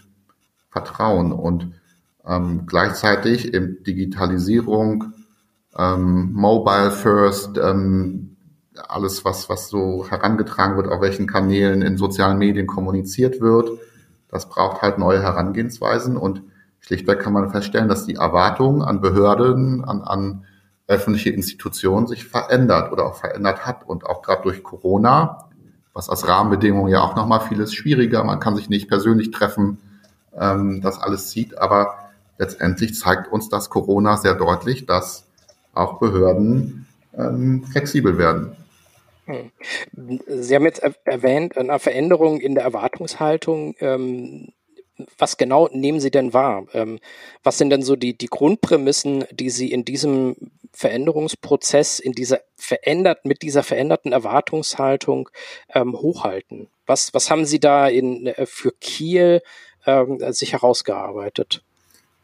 vertrauen 0.69 1.31
und 1.31 1.73
ähm, 2.23 2.67
gleichzeitig 2.67 3.55
eben 3.55 3.83
Digitalisierung, 3.83 5.13
ähm, 5.75 6.33
Mobile 6.33 6.91
First, 6.91 7.57
ähm, 7.57 8.28
alles, 8.87 9.25
was, 9.25 9.49
was 9.49 9.69
so 9.69 10.05
herangetragen 10.09 10.77
wird, 10.77 10.87
auf 10.87 11.01
welchen 11.01 11.27
Kanälen 11.27 11.81
in 11.81 11.97
sozialen 11.97 12.37
Medien 12.37 12.67
kommuniziert 12.67 13.41
wird. 13.41 13.69
Das 14.29 14.47
braucht 14.47 14.81
halt 14.81 14.97
neue 14.97 15.21
Herangehensweisen. 15.21 16.17
Und 16.17 16.43
schlichtweg 16.79 17.19
kann 17.19 17.33
man 17.33 17.49
feststellen, 17.49 17.89
dass 17.89 18.05
die 18.05 18.15
Erwartungen 18.15 18.81
an 18.81 19.01
Behörden, 19.01 19.83
an, 19.83 20.01
an 20.01 20.45
öffentliche 20.87 21.29
Institutionen 21.29 22.07
sich 22.07 22.25
verändert 22.25 22.91
oder 22.91 23.05
auch 23.05 23.15
verändert 23.15 23.65
hat. 23.65 23.87
Und 23.87 24.05
auch 24.05 24.21
gerade 24.21 24.43
durch 24.43 24.63
Corona, 24.63 25.49
was 25.93 26.09
als 26.09 26.27
Rahmenbedingung 26.27 26.87
ja 26.87 27.01
auch 27.01 27.15
nochmal 27.15 27.41
vieles 27.41 27.73
schwieriger, 27.73 28.23
man 28.23 28.39
kann 28.39 28.55
sich 28.55 28.69
nicht 28.69 28.87
persönlich 28.87 29.31
treffen, 29.31 29.79
ähm, 30.37 30.81
das 30.81 30.99
alles 30.99 31.31
sieht, 31.31 31.57
aber 31.57 31.95
letztendlich 32.37 32.95
zeigt 32.95 33.31
uns 33.31 33.49
das 33.49 33.69
Corona 33.69 34.17
sehr 34.17 34.35
deutlich, 34.35 34.85
dass 34.85 35.25
auch 35.73 35.99
Behörden 35.99 36.87
ähm, 37.17 37.63
flexibel 37.71 38.17
werden. 38.17 38.55
Hm. 39.25 39.51
Sie 40.27 40.55
haben 40.55 40.65
jetzt 40.65 40.81
erwähnt, 41.05 41.57
eine 41.57 41.77
Veränderung 41.79 42.41
in 42.41 42.55
der 42.55 42.63
Erwartungshaltung. 42.63 43.75
Ähm, 43.79 44.49
was 45.17 45.37
genau 45.37 45.69
nehmen 45.71 45.99
Sie 45.99 46.11
denn 46.11 46.33
wahr? 46.33 46.65
Ähm, 46.73 46.99
was 47.43 47.57
sind 47.57 47.69
denn 47.69 47.83
so 47.83 47.95
die, 47.95 48.17
die 48.17 48.27
Grundprämissen, 48.27 49.25
die 49.31 49.49
Sie 49.49 49.71
in 49.71 49.85
diesem 49.85 50.35
Veränderungsprozess, 50.73 51.99
in 51.99 52.11
dieser 52.13 52.41
verändert, 52.55 53.25
mit 53.25 53.41
dieser 53.41 53.63
veränderten 53.63 54.11
Erwartungshaltung 54.11 55.29
ähm, 55.73 55.93
hochhalten? 55.93 56.67
Was, 56.85 57.13
was 57.13 57.29
haben 57.29 57.45
Sie 57.45 57.59
da 57.59 57.87
in, 57.87 58.27
äh, 58.27 58.45
für 58.45 58.71
Kiel 58.71 59.41
ähm, 59.85 60.19
sich 60.33 60.53
herausgearbeitet? 60.53 61.63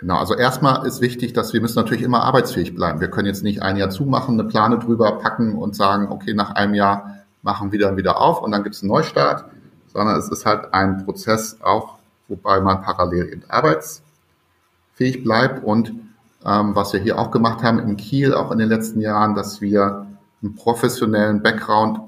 Genau, 0.06 0.20
also 0.20 0.36
erstmal 0.36 0.86
ist 0.86 1.02
wichtig, 1.02 1.34
dass 1.34 1.52
wir 1.52 1.62
müssen 1.62 1.80
natürlich 1.80 2.04
immer 2.04 2.22
arbeitsfähig 2.22 2.76
bleiben. 2.76 3.00
Wir 3.00 3.10
können 3.10 3.26
jetzt 3.26 3.42
nicht 3.42 3.64
ein 3.64 3.76
Jahr 3.76 3.90
zumachen, 3.90 4.40
eine 4.40 4.48
Plane 4.48 4.78
drüber 4.78 5.18
packen 5.18 5.56
und 5.56 5.76
sagen, 5.76 6.10
okay, 6.12 6.36
nach 6.36 6.52
einem 6.52 6.76
Jahr 6.76 7.16
machen 7.42 7.72
wir 7.72 7.80
dann 7.80 7.98
wieder 7.98 8.22
auf 8.22 8.44
und 8.44 8.52
dann 8.52 8.62
gibt 8.62 8.76
es 8.76 8.84
einen 8.84 8.92
Neustart, 8.92 9.46
sondern 9.92 10.16
es 10.20 10.30
ist 10.30 10.46
halt 10.46 10.76
ein 10.76 11.04
Prozess 11.06 11.58
auch, 11.60 11.98
wobei 12.28 12.62
man 12.62 12.84
parallel 12.84 13.34
eben 13.34 13.42
arbeitsfähig 13.48 15.24
bleibt 15.24 15.64
und 15.64 15.92
ähm, 16.46 16.76
was 16.76 16.94
wir 16.94 17.00
hier 17.00 17.18
auch 17.18 17.32
gemacht 17.32 17.64
haben 17.64 17.80
in 17.80 17.98
Kiel, 17.98 18.36
auch 18.36 18.52
in 18.52 18.60
den 18.60 18.70
letzten 18.70 19.02
Jahren, 19.02 19.34
dass 19.34 19.60
wir 19.60 20.06
einen 20.44 20.54
professionellen 20.54 21.42
Background 21.42 22.00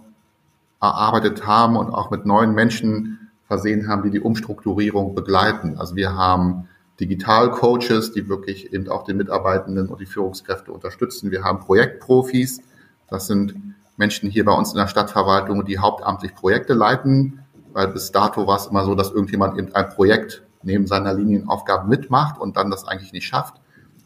erarbeitet 0.79 1.47
haben 1.47 1.75
und 1.75 1.89
auch 1.89 2.11
mit 2.11 2.27
neuen 2.27 2.53
Menschen 2.53 3.31
versehen 3.47 3.87
haben, 3.87 4.03
die 4.03 4.11
die 4.11 4.21
Umstrukturierung 4.21 5.15
begleiten. 5.15 5.79
Also 5.79 5.95
wir 5.95 6.15
haben 6.15 6.67
Digital-Coaches, 6.99 8.11
die 8.11 8.27
wirklich 8.27 8.73
eben 8.73 8.89
auch 8.89 9.03
den 9.03 9.17
Mitarbeitenden 9.17 9.89
und 9.89 9.99
die 9.99 10.05
Führungskräfte 10.05 10.71
unterstützen. 10.71 11.31
Wir 11.31 11.43
haben 11.43 11.59
Projektprofis. 11.59 12.61
Das 13.09 13.27
sind 13.27 13.55
Menschen 13.97 14.29
hier 14.29 14.45
bei 14.45 14.53
uns 14.53 14.71
in 14.71 14.77
der 14.77 14.87
Stadtverwaltung, 14.87 15.65
die 15.65 15.79
hauptamtlich 15.79 16.35
Projekte 16.35 16.73
leiten, 16.73 17.39
weil 17.73 17.87
bis 17.89 18.11
dato 18.11 18.47
war 18.47 18.57
es 18.57 18.67
immer 18.67 18.83
so, 18.83 18.95
dass 18.95 19.11
irgendjemand 19.11 19.57
eben 19.57 19.73
ein 19.75 19.89
Projekt 19.89 20.43
neben 20.63 20.87
seiner 20.87 21.13
Linienaufgabe 21.13 21.87
mitmacht 21.87 22.39
und 22.39 22.57
dann 22.57 22.71
das 22.71 22.87
eigentlich 22.87 23.13
nicht 23.13 23.27
schafft. 23.27 23.55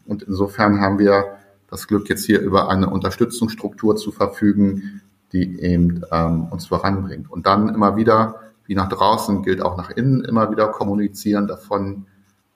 Und 0.06 0.22
insofern 0.22 0.80
haben 0.80 0.98
wir 0.98 1.38
das 1.68 1.86
Glück, 1.86 2.08
jetzt 2.08 2.26
hier 2.26 2.40
über 2.40 2.68
eine 2.68 2.90
Unterstützungsstruktur 2.90 3.96
zu 3.96 4.12
verfügen, 4.12 5.00
die 5.32 5.60
eben 5.60 6.02
ähm, 6.10 6.48
uns 6.50 6.66
voranbringt. 6.66 7.30
Und 7.30 7.46
dann 7.46 7.70
immer 7.70 7.96
wieder, 7.96 8.40
wie 8.66 8.74
nach 8.74 8.88
draußen, 8.88 9.42
gilt 9.42 9.62
auch 9.62 9.76
nach 9.76 9.90
innen, 9.90 10.22
immer 10.24 10.50
wieder 10.50 10.68
kommunizieren 10.68 11.46
davon, 11.46 12.06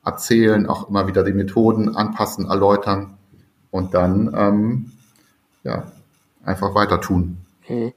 erzählen, 0.07 0.67
auch 0.67 0.89
immer 0.89 1.09
wieder 1.09 1.25
die 1.25 1.33
Methoden 1.33 1.95
anpassen, 1.95 2.49
erläutern 2.49 3.19
und 3.71 3.93
dann 3.93 4.33
ähm, 4.35 4.93
ja, 5.65 5.91
einfach 6.45 6.75
weiter 6.75 7.01
tun. 7.01 7.39
Hm. 7.63 7.93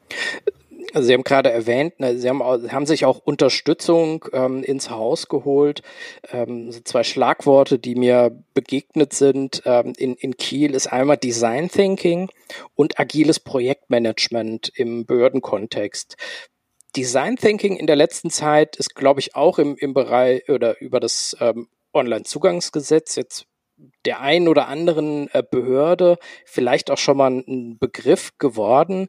Also 0.91 1.07
Sie 1.07 1.13
haben 1.13 1.23
gerade 1.23 1.51
erwähnt, 1.51 1.99
ne, 1.99 2.17
Sie 2.17 2.27
haben, 2.27 2.41
haben 2.41 2.87
sich 2.87 3.05
auch 3.05 3.19
Unterstützung 3.19 4.25
ähm, 4.33 4.63
ins 4.63 4.89
Haus 4.89 5.27
geholt. 5.27 5.83
Ähm, 6.31 6.71
so 6.71 6.79
zwei 6.83 7.03
Schlagworte, 7.03 7.77
die 7.77 7.93
mir 7.93 8.43
begegnet 8.55 9.13
sind 9.13 9.61
ähm, 9.65 9.93
in, 9.97 10.15
in 10.15 10.35
Kiel, 10.37 10.73
ist 10.73 10.87
einmal 10.87 11.17
Design 11.17 11.69
Thinking 11.69 12.29
und 12.73 12.99
agiles 12.99 13.39
Projektmanagement 13.39 14.71
im 14.73 15.05
Behördenkontext. 15.05 16.17
Design 16.95 17.35
Thinking 17.35 17.75
in 17.75 17.85
der 17.85 17.95
letzten 17.95 18.31
Zeit 18.31 18.75
ist, 18.75 18.95
glaube 18.95 19.19
ich, 19.19 19.35
auch 19.35 19.59
im, 19.59 19.75
im 19.77 19.93
Bereich 19.93 20.49
oder 20.49 20.81
über 20.81 20.99
das 20.99 21.37
ähm, 21.39 21.67
Online-Zugangsgesetz 21.93 23.15
jetzt 23.15 23.45
der 24.05 24.21
einen 24.21 24.47
oder 24.47 24.67
anderen 24.67 25.29
äh, 25.33 25.43
Behörde 25.49 26.17
vielleicht 26.45 26.91
auch 26.91 26.97
schon 26.97 27.17
mal 27.17 27.31
ein 27.31 27.77
Begriff 27.79 28.31
geworden. 28.37 29.07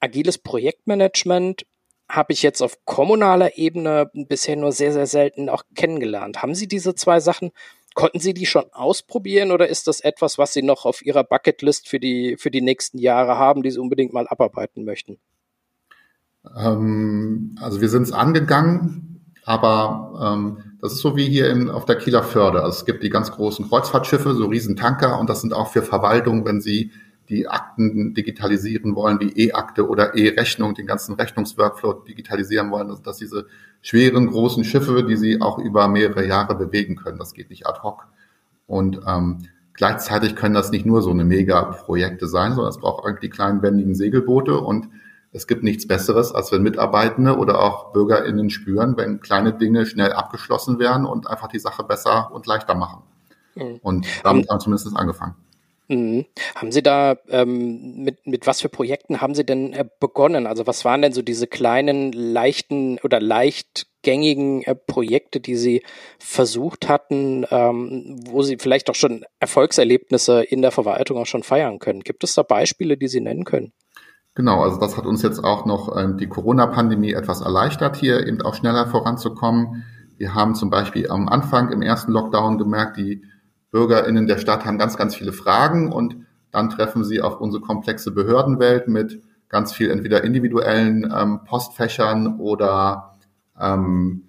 Agiles 0.00 0.38
Projektmanagement 0.38 1.66
habe 2.08 2.32
ich 2.32 2.42
jetzt 2.42 2.60
auf 2.60 2.84
kommunaler 2.84 3.56
Ebene 3.56 4.10
bisher 4.12 4.56
nur 4.56 4.72
sehr, 4.72 4.92
sehr 4.92 5.06
selten 5.06 5.48
auch 5.48 5.62
kennengelernt. 5.74 6.42
Haben 6.42 6.54
Sie 6.54 6.66
diese 6.66 6.94
zwei 6.94 7.20
Sachen, 7.20 7.52
konnten 7.94 8.18
Sie 8.18 8.34
die 8.34 8.46
schon 8.46 8.64
ausprobieren 8.72 9.52
oder 9.52 9.68
ist 9.68 9.86
das 9.86 10.00
etwas, 10.00 10.36
was 10.36 10.52
Sie 10.52 10.62
noch 10.62 10.84
auf 10.84 11.04
Ihrer 11.04 11.24
Bucketlist 11.24 11.88
für 11.88 12.00
die, 12.00 12.36
für 12.36 12.50
die 12.50 12.62
nächsten 12.62 12.98
Jahre 12.98 13.38
haben, 13.38 13.62
die 13.62 13.70
Sie 13.70 13.78
unbedingt 13.78 14.12
mal 14.12 14.26
abarbeiten 14.26 14.84
möchten? 14.84 15.18
Ähm, 16.56 17.56
also 17.60 17.80
wir 17.80 17.88
sind 17.88 18.02
es 18.02 18.12
angegangen, 18.12 19.09
aber 19.50 20.36
ähm, 20.36 20.58
das 20.80 20.92
ist 20.92 21.00
so 21.00 21.16
wie 21.16 21.28
hier 21.28 21.50
in, 21.50 21.70
auf 21.70 21.84
der 21.84 21.96
Kieler 21.96 22.22
Förde. 22.22 22.62
Also 22.62 22.78
es 22.78 22.84
gibt 22.84 23.02
die 23.02 23.10
ganz 23.10 23.32
großen 23.32 23.68
Kreuzfahrtschiffe, 23.68 24.32
so 24.32 24.46
Riesentanker 24.46 25.18
und 25.18 25.28
das 25.28 25.40
sind 25.40 25.52
auch 25.52 25.72
für 25.72 25.82
Verwaltung, 25.82 26.44
wenn 26.44 26.60
sie 26.60 26.92
die 27.28 27.48
Akten 27.48 28.14
digitalisieren 28.14 28.94
wollen, 28.94 29.18
wie 29.18 29.48
E-Akte 29.48 29.88
oder 29.88 30.14
E-Rechnung, 30.14 30.74
den 30.74 30.86
ganzen 30.86 31.16
Rechnungsworkflow 31.16 31.94
digitalisieren 31.94 32.70
wollen, 32.70 32.86
dass, 32.86 33.02
dass 33.02 33.16
diese 33.16 33.46
schweren, 33.82 34.28
großen 34.28 34.62
Schiffe, 34.62 35.02
die 35.02 35.16
sie 35.16 35.40
auch 35.40 35.58
über 35.58 35.88
mehrere 35.88 36.24
Jahre 36.24 36.54
bewegen 36.54 36.94
können, 36.94 37.18
das 37.18 37.34
geht 37.34 37.50
nicht 37.50 37.66
ad 37.66 37.80
hoc. 37.82 38.06
Und 38.68 39.00
ähm, 39.04 39.38
gleichzeitig 39.74 40.36
können 40.36 40.54
das 40.54 40.70
nicht 40.70 40.86
nur 40.86 41.02
so 41.02 41.10
eine 41.10 41.24
Mega-Projekte 41.24 42.28
sein, 42.28 42.54
sondern 42.54 42.70
es 42.70 42.78
braucht 42.78 43.04
eigentlich 43.04 43.32
die 43.32 43.36
kleinen, 43.36 43.62
wendigen 43.62 43.96
Segelboote 43.96 44.60
und 44.60 44.86
es 45.32 45.46
gibt 45.46 45.62
nichts 45.62 45.86
Besseres, 45.86 46.32
als 46.32 46.50
wenn 46.50 46.62
Mitarbeitende 46.62 47.36
oder 47.36 47.60
auch 47.60 47.92
BürgerInnen 47.92 48.50
spüren, 48.50 48.96
wenn 48.96 49.20
kleine 49.20 49.52
Dinge 49.52 49.86
schnell 49.86 50.12
abgeschlossen 50.12 50.78
werden 50.78 51.06
und 51.06 51.28
einfach 51.28 51.48
die 51.48 51.60
Sache 51.60 51.84
besser 51.84 52.32
und 52.32 52.46
leichter 52.46 52.74
machen. 52.74 53.02
Mhm. 53.54 53.78
Und 53.82 54.06
damit 54.24 54.48
haben 54.48 54.56
wir 54.56 54.58
zumindest 54.58 54.96
angefangen. 54.96 55.36
Mhm. 55.90 56.26
Haben 56.54 56.70
Sie 56.70 56.82
da 56.82 57.16
ähm, 57.28 58.04
mit, 58.04 58.24
mit 58.24 58.46
was 58.46 58.60
für 58.60 58.68
Projekten 58.68 59.20
haben 59.20 59.34
Sie 59.34 59.44
denn 59.44 59.72
äh, 59.72 59.84
begonnen? 59.98 60.46
Also 60.46 60.66
was 60.68 60.84
waren 60.84 61.02
denn 61.02 61.12
so 61.12 61.20
diese 61.20 61.48
kleinen, 61.48 62.12
leichten 62.12 63.00
oder 63.02 63.20
leichtgängigen 63.20 64.62
äh, 64.62 64.76
Projekte, 64.76 65.40
die 65.40 65.56
Sie 65.56 65.82
versucht 66.20 66.88
hatten, 66.88 67.44
ähm, 67.50 68.20
wo 68.24 68.42
Sie 68.42 68.56
vielleicht 68.58 68.88
auch 68.88 68.94
schon 68.94 69.24
Erfolgserlebnisse 69.40 70.42
in 70.42 70.62
der 70.62 70.70
Verwaltung 70.70 71.18
auch 71.18 71.26
schon 71.26 71.42
feiern 71.42 71.80
können? 71.80 72.02
Gibt 72.02 72.22
es 72.22 72.34
da 72.34 72.44
Beispiele, 72.44 72.96
die 72.96 73.08
Sie 73.08 73.20
nennen 73.20 73.44
können? 73.44 73.72
Genau, 74.34 74.62
also 74.62 74.78
das 74.78 74.96
hat 74.96 75.06
uns 75.06 75.22
jetzt 75.22 75.42
auch 75.42 75.66
noch 75.66 75.96
ähm, 75.96 76.16
die 76.16 76.28
Corona-Pandemie 76.28 77.12
etwas 77.12 77.40
erleichtert, 77.40 77.96
hier 77.96 78.26
eben 78.26 78.40
auch 78.42 78.54
schneller 78.54 78.86
voranzukommen. 78.86 79.84
Wir 80.16 80.34
haben 80.34 80.54
zum 80.54 80.70
Beispiel 80.70 81.10
am 81.10 81.28
Anfang 81.28 81.70
im 81.72 81.82
ersten 81.82 82.12
Lockdown 82.12 82.58
gemerkt, 82.58 82.96
die 82.96 83.24
BürgerInnen 83.70 84.26
der 84.26 84.38
Stadt 84.38 84.64
haben 84.64 84.78
ganz, 84.78 84.96
ganz 84.96 85.14
viele 85.14 85.32
Fragen 85.32 85.92
und 85.92 86.16
dann 86.52 86.70
treffen 86.70 87.04
sie 87.04 87.22
auf 87.22 87.40
unsere 87.40 87.62
komplexe 87.62 88.10
Behördenwelt 88.10 88.88
mit 88.88 89.22
ganz 89.48 89.72
viel 89.72 89.90
entweder 89.90 90.22
individuellen 90.24 91.12
ähm, 91.14 91.40
Postfächern 91.44 92.38
oder 92.38 93.16
ähm, 93.60 94.24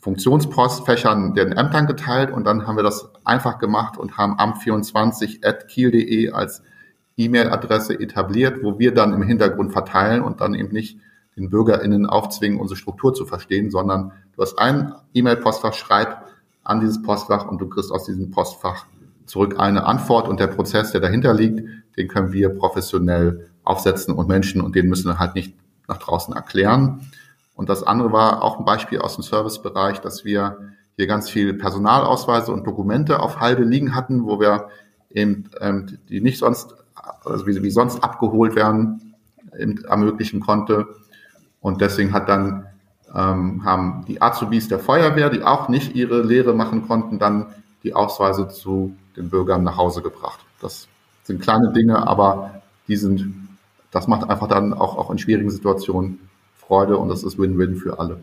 Funktionspostfächern 0.00 1.34
den 1.34 1.52
Ämtern 1.52 1.86
geteilt 1.86 2.30
und 2.30 2.44
dann 2.44 2.66
haben 2.66 2.76
wir 2.76 2.82
das 2.82 3.10
einfach 3.24 3.58
gemacht 3.58 3.96
und 3.98 4.16
haben 4.16 4.38
amt24.kiel.de 4.38 6.30
als 6.30 6.62
E-Mail-Adresse 7.18 8.00
etabliert, 8.00 8.62
wo 8.62 8.78
wir 8.78 8.94
dann 8.94 9.12
im 9.12 9.22
Hintergrund 9.22 9.72
verteilen 9.72 10.22
und 10.22 10.40
dann 10.40 10.54
eben 10.54 10.72
nicht 10.72 10.98
den 11.36 11.50
BürgerInnen 11.50 12.06
aufzwingen, 12.06 12.58
unsere 12.58 12.76
Struktur 12.76 13.14
zu 13.14 13.26
verstehen, 13.26 13.70
sondern 13.70 14.12
du 14.34 14.42
hast 14.42 14.58
ein 14.58 14.94
E-Mail-Postfach, 15.14 15.74
schreib 15.74 16.24
an 16.64 16.80
dieses 16.80 17.02
Postfach 17.02 17.48
und 17.48 17.60
du 17.60 17.68
kriegst 17.68 17.90
aus 17.90 18.04
diesem 18.04 18.30
Postfach 18.30 18.86
zurück 19.26 19.56
eine 19.58 19.84
Antwort 19.84 20.28
und 20.28 20.40
der 20.40 20.46
Prozess, 20.46 20.92
der 20.92 21.00
dahinter 21.00 21.34
liegt, 21.34 21.60
den 21.96 22.08
können 22.08 22.32
wir 22.32 22.50
professionell 22.50 23.50
aufsetzen 23.62 24.14
und 24.14 24.28
Menschen 24.28 24.60
und 24.60 24.74
den 24.74 24.88
müssen 24.88 25.08
wir 25.08 25.18
halt 25.18 25.34
nicht 25.34 25.54
nach 25.86 25.98
draußen 25.98 26.34
erklären. 26.34 27.10
Und 27.54 27.68
das 27.68 27.82
andere 27.82 28.12
war 28.12 28.42
auch 28.42 28.58
ein 28.58 28.64
Beispiel 28.64 29.00
aus 29.00 29.16
dem 29.16 29.22
Servicebereich, 29.22 30.00
dass 30.00 30.24
wir 30.24 30.58
hier 30.96 31.06
ganz 31.06 31.28
viel 31.30 31.54
Personalausweise 31.54 32.52
und 32.52 32.66
Dokumente 32.66 33.20
auf 33.20 33.40
halbe 33.40 33.64
liegen 33.64 33.94
hatten, 33.94 34.24
wo 34.24 34.40
wir 34.40 34.68
eben 35.10 35.50
ähm, 35.60 35.98
die 36.08 36.20
nicht 36.20 36.38
sonst 36.38 36.74
also 37.24 37.46
wie, 37.46 37.62
wie 37.62 37.70
sonst 37.70 38.02
abgeholt 38.02 38.54
werden, 38.54 39.14
ermöglichen 39.88 40.40
konnte. 40.40 40.86
Und 41.60 41.80
deswegen 41.80 42.12
hat 42.12 42.28
dann 42.28 42.66
ähm, 43.14 43.64
haben 43.64 44.04
die 44.06 44.20
Azubis 44.20 44.68
der 44.68 44.78
Feuerwehr, 44.78 45.30
die 45.30 45.42
auch 45.42 45.68
nicht 45.68 45.94
ihre 45.94 46.22
Lehre 46.22 46.54
machen 46.54 46.86
konnten, 46.86 47.18
dann 47.18 47.46
die 47.82 47.94
Ausweise 47.94 48.48
zu 48.48 48.94
den 49.16 49.30
Bürgern 49.30 49.62
nach 49.62 49.76
Hause 49.76 50.02
gebracht. 50.02 50.40
Das 50.60 50.88
sind 51.24 51.40
kleine 51.40 51.72
Dinge, 51.72 52.06
aber 52.06 52.62
die 52.86 52.96
sind, 52.96 53.48
das 53.90 54.08
macht 54.08 54.28
einfach 54.28 54.48
dann 54.48 54.72
auch, 54.72 54.96
auch 54.96 55.10
in 55.10 55.18
schwierigen 55.18 55.50
Situationen 55.50 56.28
Freude 56.54 56.98
und 56.98 57.08
das 57.08 57.22
ist 57.22 57.38
Win-Win 57.38 57.76
für 57.76 57.98
alle. 57.98 58.22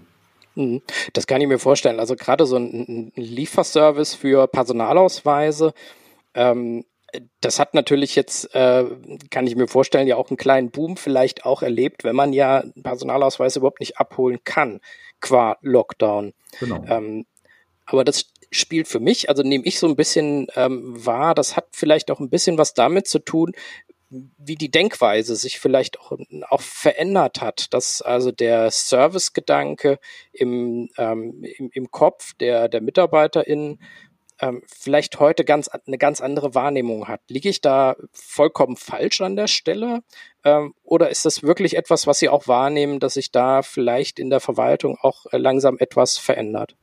Mhm. 0.56 0.82
Das 1.14 1.28
kann 1.28 1.42
ich 1.42 1.48
mir 1.48 1.60
vorstellen. 1.60 2.00
Also 2.00 2.16
gerade 2.16 2.46
so 2.46 2.58
ein 2.58 3.12
Lieferservice 3.16 4.14
für 4.14 4.48
Personalausweise, 4.48 5.74
ähm, 6.34 6.86
das 7.42 7.60
hat 7.60 7.74
natürlich 7.74 8.16
jetzt, 8.16 8.54
äh, 8.56 8.86
kann 9.30 9.48
ich 9.48 9.56
mir 9.56 9.68
vorstellen, 9.68 10.08
ja 10.08 10.16
auch 10.16 10.30
einen 10.30 10.38
kleinen 10.38 10.72
Boom 10.72 10.98
vielleicht 10.98 11.46
auch 11.46 11.62
erlebt, 11.62 12.04
wenn 12.04 12.16
man 12.16 12.34
ja 12.34 12.64
Personalausweis 12.84 13.56
überhaupt 13.56 13.80
nicht 13.80 13.98
abholen 13.98 14.40
kann, 14.44 14.82
qua 15.22 15.58
Lockdown. 15.62 16.34
Genau. 16.60 16.84
Ähm, 16.88 17.26
aber 17.86 18.04
das 18.04 18.26
spielt 18.52 18.88
für 18.88 19.00
mich, 19.00 19.30
also 19.30 19.44
nehme 19.44 19.66
ich 19.66 19.80
so 19.80 19.88
ein 19.88 19.96
bisschen 19.96 20.48
ähm, 20.56 21.06
wahr, 21.06 21.36
das 21.36 21.56
hat 21.56 21.68
vielleicht 21.72 22.10
auch 22.12 22.20
ein 22.20 22.30
bisschen 22.30 22.58
was 22.58 22.74
damit 22.74 23.08
zu 23.08 23.20
tun, 23.20 23.52
wie 24.10 24.56
die 24.56 24.72
Denkweise 24.72 25.36
sich 25.36 25.60
vielleicht 25.60 26.00
auch, 26.00 26.14
auch 26.50 26.62
verändert 26.62 27.42
hat, 27.42 27.74
dass 27.74 28.02
also 28.02 28.32
der 28.32 28.72
Servicegedanke 28.72 30.00
im, 30.32 30.90
ähm, 30.98 31.44
im, 31.58 31.70
im 31.74 31.92
Kopf 31.92 32.34
der, 32.36 32.70
der 32.70 32.82
MitarbeiterInnen 32.82 33.82
ähm, 34.40 34.62
vielleicht 34.68 35.20
heute 35.20 35.46
ganz 35.46 35.68
eine 35.68 35.98
ganz 35.98 36.22
andere 36.22 36.56
Wahrnehmung 36.56 37.08
hat. 37.08 37.22
Liege 37.30 37.50
ich 37.50 37.62
da 37.62 37.96
vollkommen 38.12 38.76
falsch 38.76 39.22
an 39.22 39.36
der 39.36 39.48
Stelle? 39.48 40.02
Ähm, 40.44 40.74
oder 40.84 41.10
ist 41.10 41.26
das 41.26 41.44
wirklich 41.44 41.78
etwas, 41.78 42.08
was 42.08 42.20
Sie 42.20 42.30
auch 42.30 42.48
wahrnehmen, 42.48 43.00
dass 43.00 43.16
sich 43.16 43.32
da 43.32 43.62
vielleicht 43.62 44.20
in 44.20 44.30
der 44.30 44.40
Verwaltung 44.40 44.98
auch 45.02 45.26
äh, 45.32 45.38
langsam 45.38 45.78
etwas 45.80 46.18
verändert? 46.18 46.76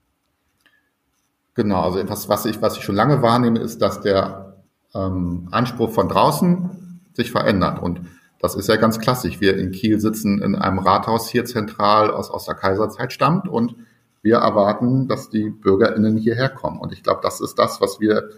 Genau, 1.55 1.83
also 1.83 1.99
etwas, 1.99 2.29
was 2.29 2.47
ich, 2.47 2.63
was 2.63 2.79
ich 2.79 2.83
schon 2.83 2.95
lange 2.95 3.21
wahrnehme, 3.21 3.59
ist, 3.59 3.83
dass 3.83 4.01
der 4.01 4.63
ähm, 4.95 5.49
Anspruch 5.51 5.91
von 5.91 6.09
draußen 6.09 7.01
sich 7.13 7.31
verändert. 7.31 7.83
Und 7.83 8.01
das 8.41 8.55
ist 8.55 8.69
ja 8.69 8.77
ganz 8.77 8.99
klassisch. 8.99 9.41
Wir 9.41 9.59
in 9.59 9.71
Kiel 9.71 10.01
sitzen 10.01 10.41
in 10.41 10.57
einem 10.57 10.79
Rathaus 10.79 11.29
hier 11.29 11.45
zentral 11.45 12.11
aus, 12.11 12.31
aus 12.31 12.47
der 12.47 12.55
Kaiserzeit 12.55 13.13
stammt 13.13 13.49
und 13.49 13.77
wir 14.23 14.37
erwarten, 14.37 15.09
dass 15.09 15.29
die 15.29 15.51
BürgerInnen 15.51 16.17
hierher 16.17 16.49
kommen. 16.49 16.79
Und 16.79 16.93
ich 16.93 17.03
glaube, 17.03 17.21
das 17.23 17.41
ist 17.41 17.59
das, 17.59 17.81
was 17.81 18.01
wir 18.01 18.31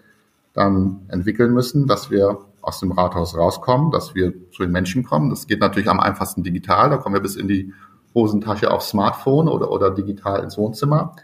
dann 0.55 1.03
entwickeln 1.09 1.53
müssen, 1.53 1.87
dass 1.87 2.11
wir 2.11 2.39
aus 2.63 2.81
dem 2.81 2.93
Rathaus 2.93 3.37
rauskommen, 3.37 3.91
dass 3.91 4.15
wir 4.15 4.33
zu 4.51 4.63
den 4.63 4.73
Menschen 4.73 5.05
kommen. 5.05 5.29
Das 5.29 5.47
geht 5.47 5.61
natürlich 5.61 5.91
am 5.91 6.01
einfachsten 6.01 6.43
digital. 6.43 6.89
Da 6.89 6.97
kommen 6.97 7.15
wir 7.15 7.21
bis 7.21 7.37
in 7.37 7.49
die 7.49 7.73
Hosentasche 8.15 8.71
aufs 8.71 8.89
Smartphone 8.89 9.49
oder, 9.49 9.71
oder 9.71 9.91
digital 9.91 10.43
ins 10.43 10.57
Wohnzimmer. 10.57 11.15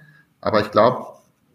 Aber 0.41 0.61
ich 0.61 0.71
glaube, 0.71 1.07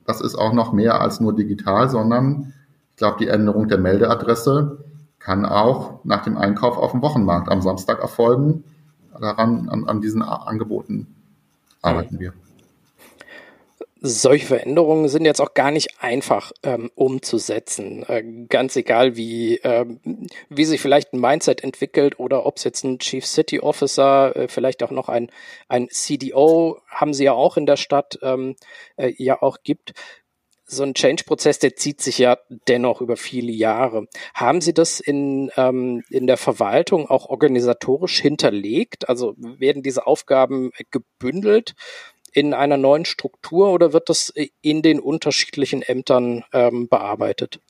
das 0.05 0.21
ist 0.21 0.35
auch 0.35 0.53
noch 0.53 0.73
mehr 0.73 1.01
als 1.01 1.19
nur 1.19 1.35
digital, 1.35 1.89
sondern 1.89 2.53
ich 2.91 2.97
glaube, 2.97 3.17
die 3.19 3.27
Änderung 3.27 3.67
der 3.67 3.77
Meldeadresse 3.77 4.83
kann 5.19 5.45
auch 5.45 5.99
nach 6.03 6.23
dem 6.23 6.37
Einkauf 6.37 6.77
auf 6.77 6.91
dem 6.91 7.01
Wochenmarkt 7.01 7.49
am 7.49 7.61
Samstag 7.61 7.99
erfolgen. 7.99 8.63
Daran, 9.19 9.69
an, 9.69 9.87
an 9.87 10.01
diesen 10.01 10.21
Angeboten 10.21 11.07
arbeiten 11.81 12.19
wir 12.19 12.33
solche 14.05 14.45
Veränderungen 14.45 15.09
sind 15.09 15.25
jetzt 15.25 15.41
auch 15.41 15.53
gar 15.53 15.71
nicht 15.71 15.99
einfach 15.99 16.51
ähm, 16.63 16.91
umzusetzen. 16.95 18.03
Äh, 18.07 18.45
ganz 18.47 18.75
egal, 18.75 19.15
wie, 19.15 19.57
ähm, 19.63 19.99
wie 20.49 20.65
sich 20.65 20.79
vielleicht 20.79 21.13
ein 21.13 21.19
Mindset 21.19 21.63
entwickelt 21.63 22.19
oder 22.19 22.45
ob 22.45 22.57
es 22.57 22.63
jetzt 22.63 22.83
ein 22.83 22.99
Chief 22.99 23.25
City 23.25 23.59
Officer, 23.59 24.35
äh, 24.35 24.47
vielleicht 24.47 24.83
auch 24.83 24.91
noch 24.91 25.09
ein, 25.09 25.31
ein 25.67 25.89
CDO, 25.89 26.79
haben 26.87 27.13
sie 27.13 27.25
ja 27.25 27.33
auch 27.33 27.57
in 27.57 27.65
der 27.65 27.77
Stadt 27.77 28.19
ähm, 28.21 28.55
äh, 28.95 29.13
ja 29.17 29.41
auch 29.41 29.57
gibt. 29.63 29.93
So 30.67 30.83
ein 30.83 30.95
Change-Prozess, 30.95 31.59
der 31.59 31.75
zieht 31.75 32.01
sich 32.01 32.17
ja 32.17 32.37
dennoch 32.67 33.01
über 33.01 33.17
viele 33.17 33.51
Jahre. 33.51 34.07
Haben 34.33 34.61
Sie 34.61 34.73
das 34.73 34.99
in, 34.99 35.51
ähm, 35.57 36.03
in 36.09 36.25
der 36.25 36.37
Verwaltung 36.37 37.07
auch 37.07 37.27
organisatorisch 37.29 38.19
hinterlegt? 38.19 39.07
Also 39.07 39.35
werden 39.37 39.83
diese 39.83 40.07
Aufgaben 40.07 40.71
gebündelt? 40.89 41.75
In 42.35 42.53
einer 42.53 42.77
neuen 42.77 43.05
Struktur 43.05 43.71
oder 43.71 43.93
wird 43.93 44.09
das 44.09 44.31
in 44.61 44.81
den 44.81 44.99
unterschiedlichen 44.99 45.81
Ämtern 45.81 46.43
ähm, 46.51 46.87
bearbeitet? 46.89 47.61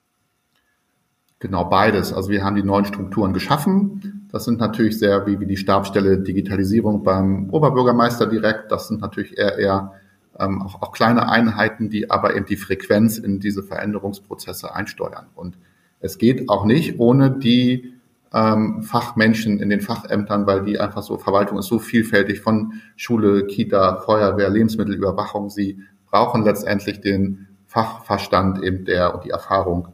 Genau 1.39 1.65
beides. 1.65 2.11
Also 2.11 2.29
wir 2.29 2.43
haben 2.43 2.55
die 2.55 2.63
neuen 2.63 2.85
Strukturen 2.85 3.31
geschaffen. 3.31 4.27
Das 4.31 4.45
sind 4.45 4.59
natürlich 4.59 4.97
sehr 4.97 5.27
wie, 5.27 5.39
wie 5.39 5.45
die 5.45 5.57
Stabstelle 5.57 6.17
Digitalisierung 6.17 7.03
beim 7.03 7.51
Oberbürgermeister 7.51 8.25
direkt. 8.25 8.71
Das 8.71 8.87
sind 8.87 9.01
natürlich 9.01 9.37
eher, 9.37 9.57
eher 9.59 9.93
ähm, 10.39 10.63
auch, 10.63 10.81
auch 10.81 10.91
kleine 10.91 11.29
Einheiten, 11.29 11.91
die 11.91 12.09
aber 12.09 12.35
eben 12.35 12.47
die 12.47 12.57
Frequenz 12.57 13.19
in 13.19 13.39
diese 13.39 13.61
Veränderungsprozesse 13.61 14.73
einsteuern. 14.73 15.27
Und 15.35 15.59
es 15.99 16.17
geht 16.17 16.49
auch 16.49 16.65
nicht 16.65 16.99
ohne 16.99 17.29
die 17.29 17.94
ähm, 18.35 18.83
Fachmenschen 18.83 19.59
in 19.61 19.69
den 19.69 19.79
Fachämtern, 19.79 20.45
weil 20.45 20.65
die 20.65 20.77
einfach 20.77 21.01
so, 21.01 21.17
Verwaltung 21.17 21.57
ist 21.57 21.67
so 21.67 21.79
vielfältig 21.79 22.41
von 22.41 22.73
Schule, 22.97 23.47
Kita, 23.47 24.01
Feuerwehr, 24.01 24.49
Lebensmittelüberwachung. 24.49 25.49
Sie 25.49 25.79
brauchen 26.11 26.43
letztendlich 26.43 26.99
den 26.99 27.47
Fachverstand 27.65 28.61
eben 28.61 28.83
der 28.83 29.15
und 29.15 29.23
die 29.23 29.29
Erfahrung 29.29 29.87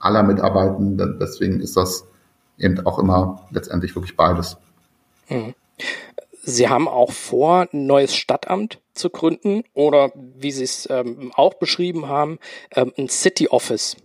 aller 0.00 0.24
Mitarbeitenden. 0.24 1.18
Deswegen 1.20 1.60
ist 1.60 1.76
das 1.76 2.08
eben 2.58 2.84
auch 2.84 2.98
immer 2.98 3.46
letztendlich 3.52 3.94
wirklich 3.94 4.16
beides. 4.16 4.56
Hm. 5.26 5.54
Sie 6.42 6.68
haben 6.68 6.88
auch 6.88 7.12
vor, 7.12 7.68
ein 7.72 7.86
neues 7.86 8.16
Stadtamt 8.16 8.80
zu 8.94 9.10
gründen 9.10 9.62
oder 9.74 10.10
wie 10.14 10.52
Sie 10.52 10.64
es 10.64 10.88
ähm, 10.90 11.32
auch 11.34 11.54
beschrieben 11.54 12.08
haben, 12.08 12.38
ähm, 12.74 12.92
ein 12.96 13.08
City 13.08 13.48
Office 13.48 13.96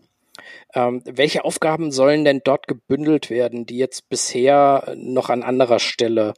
Ähm, 0.74 1.02
welche 1.06 1.44
Aufgaben 1.44 1.92
sollen 1.92 2.24
denn 2.24 2.42
dort 2.44 2.68
gebündelt 2.68 3.30
werden, 3.30 3.66
die 3.66 3.78
jetzt 3.78 4.10
bisher 4.10 4.94
noch 4.96 5.30
an 5.30 5.44
anderer 5.44 5.80
Stelle 5.80 6.34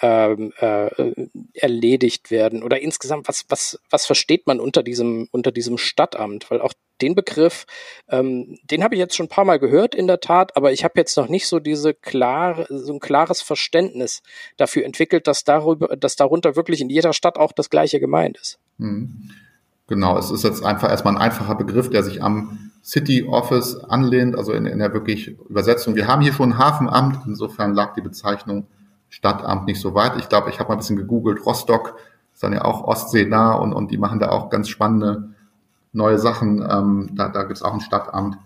ähm, 0.00 0.52
äh, 0.58 1.12
erledigt 1.54 2.30
werden? 2.30 2.62
Oder 2.62 2.80
insgesamt, 2.80 3.28
was, 3.28 3.44
was, 3.48 3.80
was 3.90 4.06
versteht 4.06 4.46
man 4.46 4.60
unter 4.60 4.82
diesem, 4.82 5.28
unter 5.32 5.52
diesem 5.52 5.78
Stadtamt? 5.78 6.50
Weil 6.50 6.60
auch 6.60 6.72
den 7.00 7.14
Begriff, 7.14 7.64
ähm, 8.08 8.58
den 8.64 8.82
habe 8.82 8.94
ich 8.94 8.98
jetzt 8.98 9.16
schon 9.16 9.26
ein 9.26 9.30
paar 9.30 9.44
Mal 9.44 9.58
gehört 9.58 9.94
in 9.94 10.06
der 10.06 10.20
Tat, 10.20 10.56
aber 10.56 10.72
ich 10.72 10.84
habe 10.84 10.94
jetzt 10.96 11.16
noch 11.16 11.28
nicht 11.28 11.46
so 11.46 11.60
diese 11.60 11.94
klare, 11.94 12.66
so 12.68 12.92
ein 12.92 13.00
klares 13.00 13.40
Verständnis 13.40 14.22
dafür 14.56 14.84
entwickelt, 14.84 15.26
dass 15.26 15.44
darüber, 15.44 15.96
dass 15.96 16.16
darunter 16.16 16.56
wirklich 16.56 16.80
in 16.80 16.90
jeder 16.90 17.12
Stadt 17.12 17.38
auch 17.38 17.52
das 17.52 17.70
Gleiche 17.70 18.00
gemeint 18.00 18.38
ist. 18.38 18.58
Hm. 18.78 19.30
Genau, 19.86 20.18
es 20.18 20.30
ist 20.30 20.44
jetzt 20.44 20.62
einfach 20.62 20.90
erstmal 20.90 21.14
ein 21.14 21.22
einfacher 21.22 21.54
Begriff, 21.54 21.88
der 21.88 22.02
sich 22.02 22.22
am 22.22 22.67
City 22.88 23.28
Office 23.28 23.76
anlehnt, 23.84 24.34
also 24.34 24.52
in, 24.52 24.64
in 24.64 24.78
der 24.78 24.94
wirklich 24.94 25.38
Übersetzung. 25.50 25.94
Wir 25.94 26.08
haben 26.08 26.22
hier 26.22 26.32
schon 26.32 26.52
ein 26.52 26.58
Hafenamt, 26.58 27.18
insofern 27.26 27.74
lag 27.74 27.92
die 27.92 28.00
Bezeichnung 28.00 28.66
Stadtamt 29.10 29.66
nicht 29.66 29.78
so 29.78 29.94
weit. 29.94 30.16
Ich 30.16 30.30
glaube, 30.30 30.48
ich 30.48 30.58
habe 30.58 30.68
mal 30.68 30.76
ein 30.76 30.78
bisschen 30.78 30.96
gegoogelt, 30.96 31.44
Rostock 31.44 31.96
ist 32.32 32.42
dann 32.42 32.54
ja 32.54 32.64
auch 32.64 32.84
Ostsee 32.84 33.26
nah 33.26 33.52
und, 33.52 33.74
und 33.74 33.90
die 33.90 33.98
machen 33.98 34.20
da 34.20 34.30
auch 34.30 34.48
ganz 34.48 34.70
spannende 34.70 35.34
neue 35.92 36.18
Sachen. 36.18 36.66
Ähm, 36.66 37.10
da 37.12 37.28
da 37.28 37.42
gibt 37.42 37.58
es 37.58 37.62
auch 37.62 37.74
ein 37.74 37.82
Stadtamt. 37.82 38.38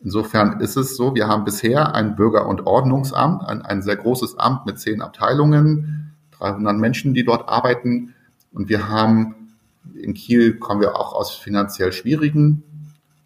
Insofern 0.00 0.60
ist 0.60 0.76
es 0.76 0.96
so, 0.96 1.16
wir 1.16 1.26
haben 1.26 1.44
bisher 1.44 1.96
ein 1.96 2.14
Bürger- 2.14 2.46
und 2.46 2.68
Ordnungsamt, 2.68 3.48
ein, 3.48 3.62
ein 3.62 3.82
sehr 3.82 3.96
großes 3.96 4.38
Amt 4.38 4.64
mit 4.64 4.78
zehn 4.78 5.02
Abteilungen, 5.02 6.14
300 6.38 6.76
Menschen, 6.76 7.14
die 7.14 7.24
dort 7.24 7.48
arbeiten. 7.48 8.14
Und 8.52 8.68
wir 8.68 8.88
haben 8.88 9.34
in 9.94 10.14
Kiel 10.14 10.54
kommen 10.54 10.80
wir 10.80 10.94
auch 10.94 11.14
aus 11.14 11.34
finanziell 11.34 11.92
schwierigen 11.92 12.62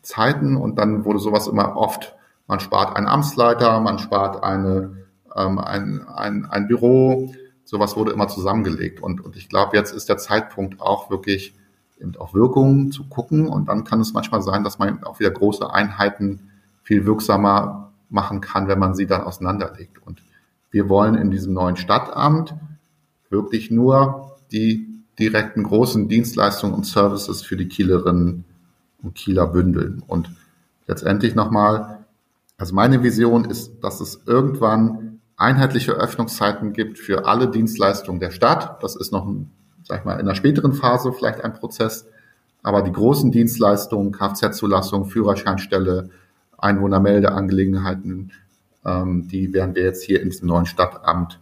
Zeiten 0.03 0.57
und 0.57 0.79
dann 0.79 1.05
wurde 1.05 1.19
sowas 1.19 1.47
immer 1.47 1.77
oft, 1.77 2.15
man 2.47 2.61
spart 2.61 2.97
einen 2.97 3.07
Amtsleiter, 3.07 3.81
man 3.81 3.99
spart 3.99 4.43
eine, 4.43 4.97
ähm, 5.35 5.59
ein, 5.59 6.07
ein, 6.09 6.45
ein 6.45 6.69
Büro, 6.69 7.33
sowas 7.65 7.97
wurde 7.97 8.13
immer 8.13 8.29
zusammengelegt. 8.29 9.01
Und, 9.01 9.21
und 9.25 9.37
ich 9.37 9.49
glaube, 9.49 9.77
jetzt 9.77 9.95
ist 9.95 10.09
der 10.09 10.19
Zeitpunkt 10.19 10.81
auch 10.81 11.11
wirklich 11.11 11.55
eben 12.01 12.17
auf 12.17 12.35
Wirkungen 12.35 12.91
zu 12.91 13.05
gucken 13.05 13.47
und 13.47 13.69
dann 13.69 13.85
kann 13.85 14.01
es 14.01 14.13
manchmal 14.13 14.43
sein, 14.43 14.65
dass 14.65 14.79
man 14.79 15.03
auch 15.05 15.21
wieder 15.21 15.31
große 15.31 15.73
Einheiten 15.73 16.51
viel 16.83 17.07
wirksamer 17.07 17.93
machen 18.11 18.41
kann, 18.41 18.69
wenn 18.69 18.79
man 18.79 18.95
sie 18.95 19.07
dann 19.07 19.23
auseinanderlegt. 19.23 20.05
Und 20.05 20.23
wir 20.71 20.89
wollen 20.89 21.15
in 21.15 21.31
diesem 21.31 21.55
neuen 21.55 21.77
Stadtamt 21.77 22.55
wirklich 23.31 23.71
nur 23.71 24.37
die 24.51 24.89
direkten 25.19 25.63
großen 25.63 26.09
Dienstleistungen 26.09 26.75
und 26.75 26.87
Services 26.87 27.43
für 27.43 27.57
die 27.57 27.69
Kielerinnen 27.69 28.45
und 29.03 29.15
Kieler 29.15 29.47
bündeln. 29.47 30.03
Und 30.07 30.31
letztendlich 30.87 31.35
nochmal, 31.35 32.05
also 32.59 32.75
meine 32.75 33.03
Vision 33.03 33.45
ist, 33.45 33.81
dass 33.83 34.01
es 34.01 34.23
irgendwann 34.27 35.21
einheitliche 35.37 35.93
Öffnungszeiten 35.93 36.73
gibt 36.73 36.99
für 36.99 37.27
alle 37.27 37.49
Dienstleistungen 37.49 38.21
der 38.21 38.31
Stadt. 38.31 38.83
Das 38.83 38.97
ist 38.97 39.13
noch, 39.13 39.27
sag 39.85 40.01
ich 40.01 40.05
mal, 40.05 40.15
in 40.15 40.21
einer 40.21 40.35
späteren 40.35 40.73
Phase 40.73 41.13
vielleicht 41.13 41.43
ein 41.43 41.55
Prozess. 41.55 42.07
Aber 42.63 42.83
die 42.83 42.93
großen 42.93 43.33
Dienstleistungen, 43.33 44.13
Kfz-Zulassung, 44.13 45.07
Führerscheinstelle, 45.07 46.11
Einwohnermeldeangelegenheiten, 46.59 48.31
ähm, 48.85 49.27
die 49.27 49.53
werden 49.53 49.75
wir 49.75 49.83
jetzt 49.83 50.05
hier 50.05 50.23
in 50.23 50.31
diesem 50.31 50.47
neuen 50.47 50.67
Stadtamt 50.67 51.41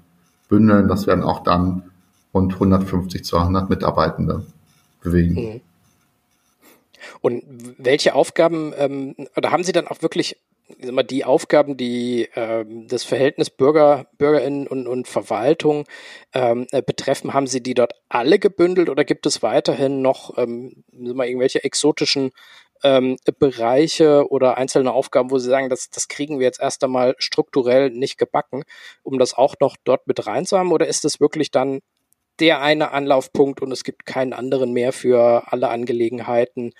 bündeln. 0.48 0.88
Das 0.88 1.06
werden 1.06 1.22
auch 1.22 1.42
dann 1.42 1.90
rund 2.32 2.54
150, 2.54 3.24
200 3.24 3.68
Mitarbeitende 3.68 4.46
bewegen. 5.02 5.60
Und 7.20 7.44
welche 7.78 8.14
Aufgaben, 8.14 8.72
ähm, 8.76 9.14
oder 9.36 9.50
haben 9.50 9.64
Sie 9.64 9.72
dann 9.72 9.88
auch 9.88 10.02
wirklich 10.02 10.36
mal, 10.90 11.02
die 11.02 11.24
Aufgaben, 11.24 11.76
die 11.76 12.28
ähm, 12.34 12.86
das 12.88 13.04
Verhältnis 13.04 13.50
Bürger, 13.50 14.06
BürgerInnen 14.18 14.66
und, 14.66 14.86
und 14.86 15.08
Verwaltung 15.08 15.86
ähm, 16.34 16.66
äh, 16.70 16.82
betreffen, 16.82 17.34
haben 17.34 17.46
Sie 17.46 17.62
die 17.62 17.74
dort 17.74 17.92
alle 18.08 18.38
gebündelt 18.38 18.88
oder 18.88 19.04
gibt 19.04 19.26
es 19.26 19.42
weiterhin 19.42 20.02
noch 20.02 20.36
ähm, 20.38 20.84
mal, 20.92 21.26
irgendwelche 21.26 21.64
exotischen 21.64 22.30
ähm, 22.82 23.16
Bereiche 23.38 24.30
oder 24.30 24.56
einzelne 24.56 24.92
Aufgaben, 24.92 25.30
wo 25.30 25.38
Sie 25.38 25.48
sagen, 25.48 25.68
das, 25.68 25.90
das 25.90 26.08
kriegen 26.08 26.38
wir 26.38 26.46
jetzt 26.46 26.60
erst 26.60 26.82
einmal 26.82 27.14
strukturell 27.18 27.90
nicht 27.90 28.18
gebacken, 28.18 28.62
um 29.02 29.18
das 29.18 29.34
auch 29.34 29.56
noch 29.60 29.76
dort 29.84 30.06
mit 30.06 30.26
reinzuhaben? 30.26 30.72
Oder 30.72 30.86
ist 30.86 31.04
es 31.04 31.20
wirklich 31.20 31.50
dann 31.50 31.80
der 32.40 32.62
eine 32.62 32.92
Anlaufpunkt 32.92 33.60
und 33.62 33.70
es 33.72 33.84
gibt 33.84 34.06
keinen 34.06 34.32
anderen 34.32 34.72
mehr 34.72 34.92
für 34.92 35.52
alle 35.52 35.68
Angelegenheiten, 35.68 36.72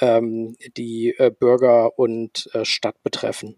ähm, 0.00 0.56
die 0.76 1.14
äh, 1.18 1.30
Bürger 1.30 1.98
und 1.98 2.48
äh, 2.52 2.64
Stadt 2.64 3.02
betreffen. 3.02 3.56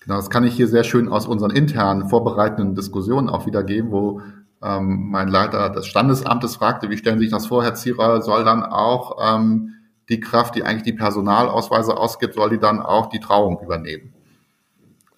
Genau, 0.00 0.16
das 0.16 0.30
kann 0.30 0.44
ich 0.44 0.54
hier 0.54 0.68
sehr 0.68 0.84
schön 0.84 1.08
aus 1.08 1.26
unseren 1.26 1.50
internen 1.50 2.08
vorbereitenden 2.08 2.74
Diskussionen 2.74 3.28
auch 3.28 3.46
wiedergeben, 3.46 3.90
wo 3.90 4.20
ähm, 4.62 5.08
mein 5.10 5.28
Leiter 5.28 5.70
des 5.70 5.86
Standesamtes 5.86 6.56
fragte, 6.56 6.90
wie 6.90 6.96
stellen 6.96 7.18
Sie 7.18 7.24
sich 7.24 7.32
das 7.32 7.46
vor, 7.46 7.64
Herr 7.64 7.74
Zierer, 7.74 8.22
soll 8.22 8.44
dann 8.44 8.64
auch 8.64 9.18
ähm, 9.20 9.74
die 10.08 10.20
Kraft, 10.20 10.54
die 10.54 10.62
eigentlich 10.62 10.82
die 10.82 10.92
Personalausweise 10.92 11.96
ausgibt, 11.96 12.34
soll 12.34 12.50
die 12.50 12.58
dann 12.58 12.80
auch 12.80 13.08
die 13.08 13.20
Trauung 13.20 13.60
übernehmen? 13.62 14.12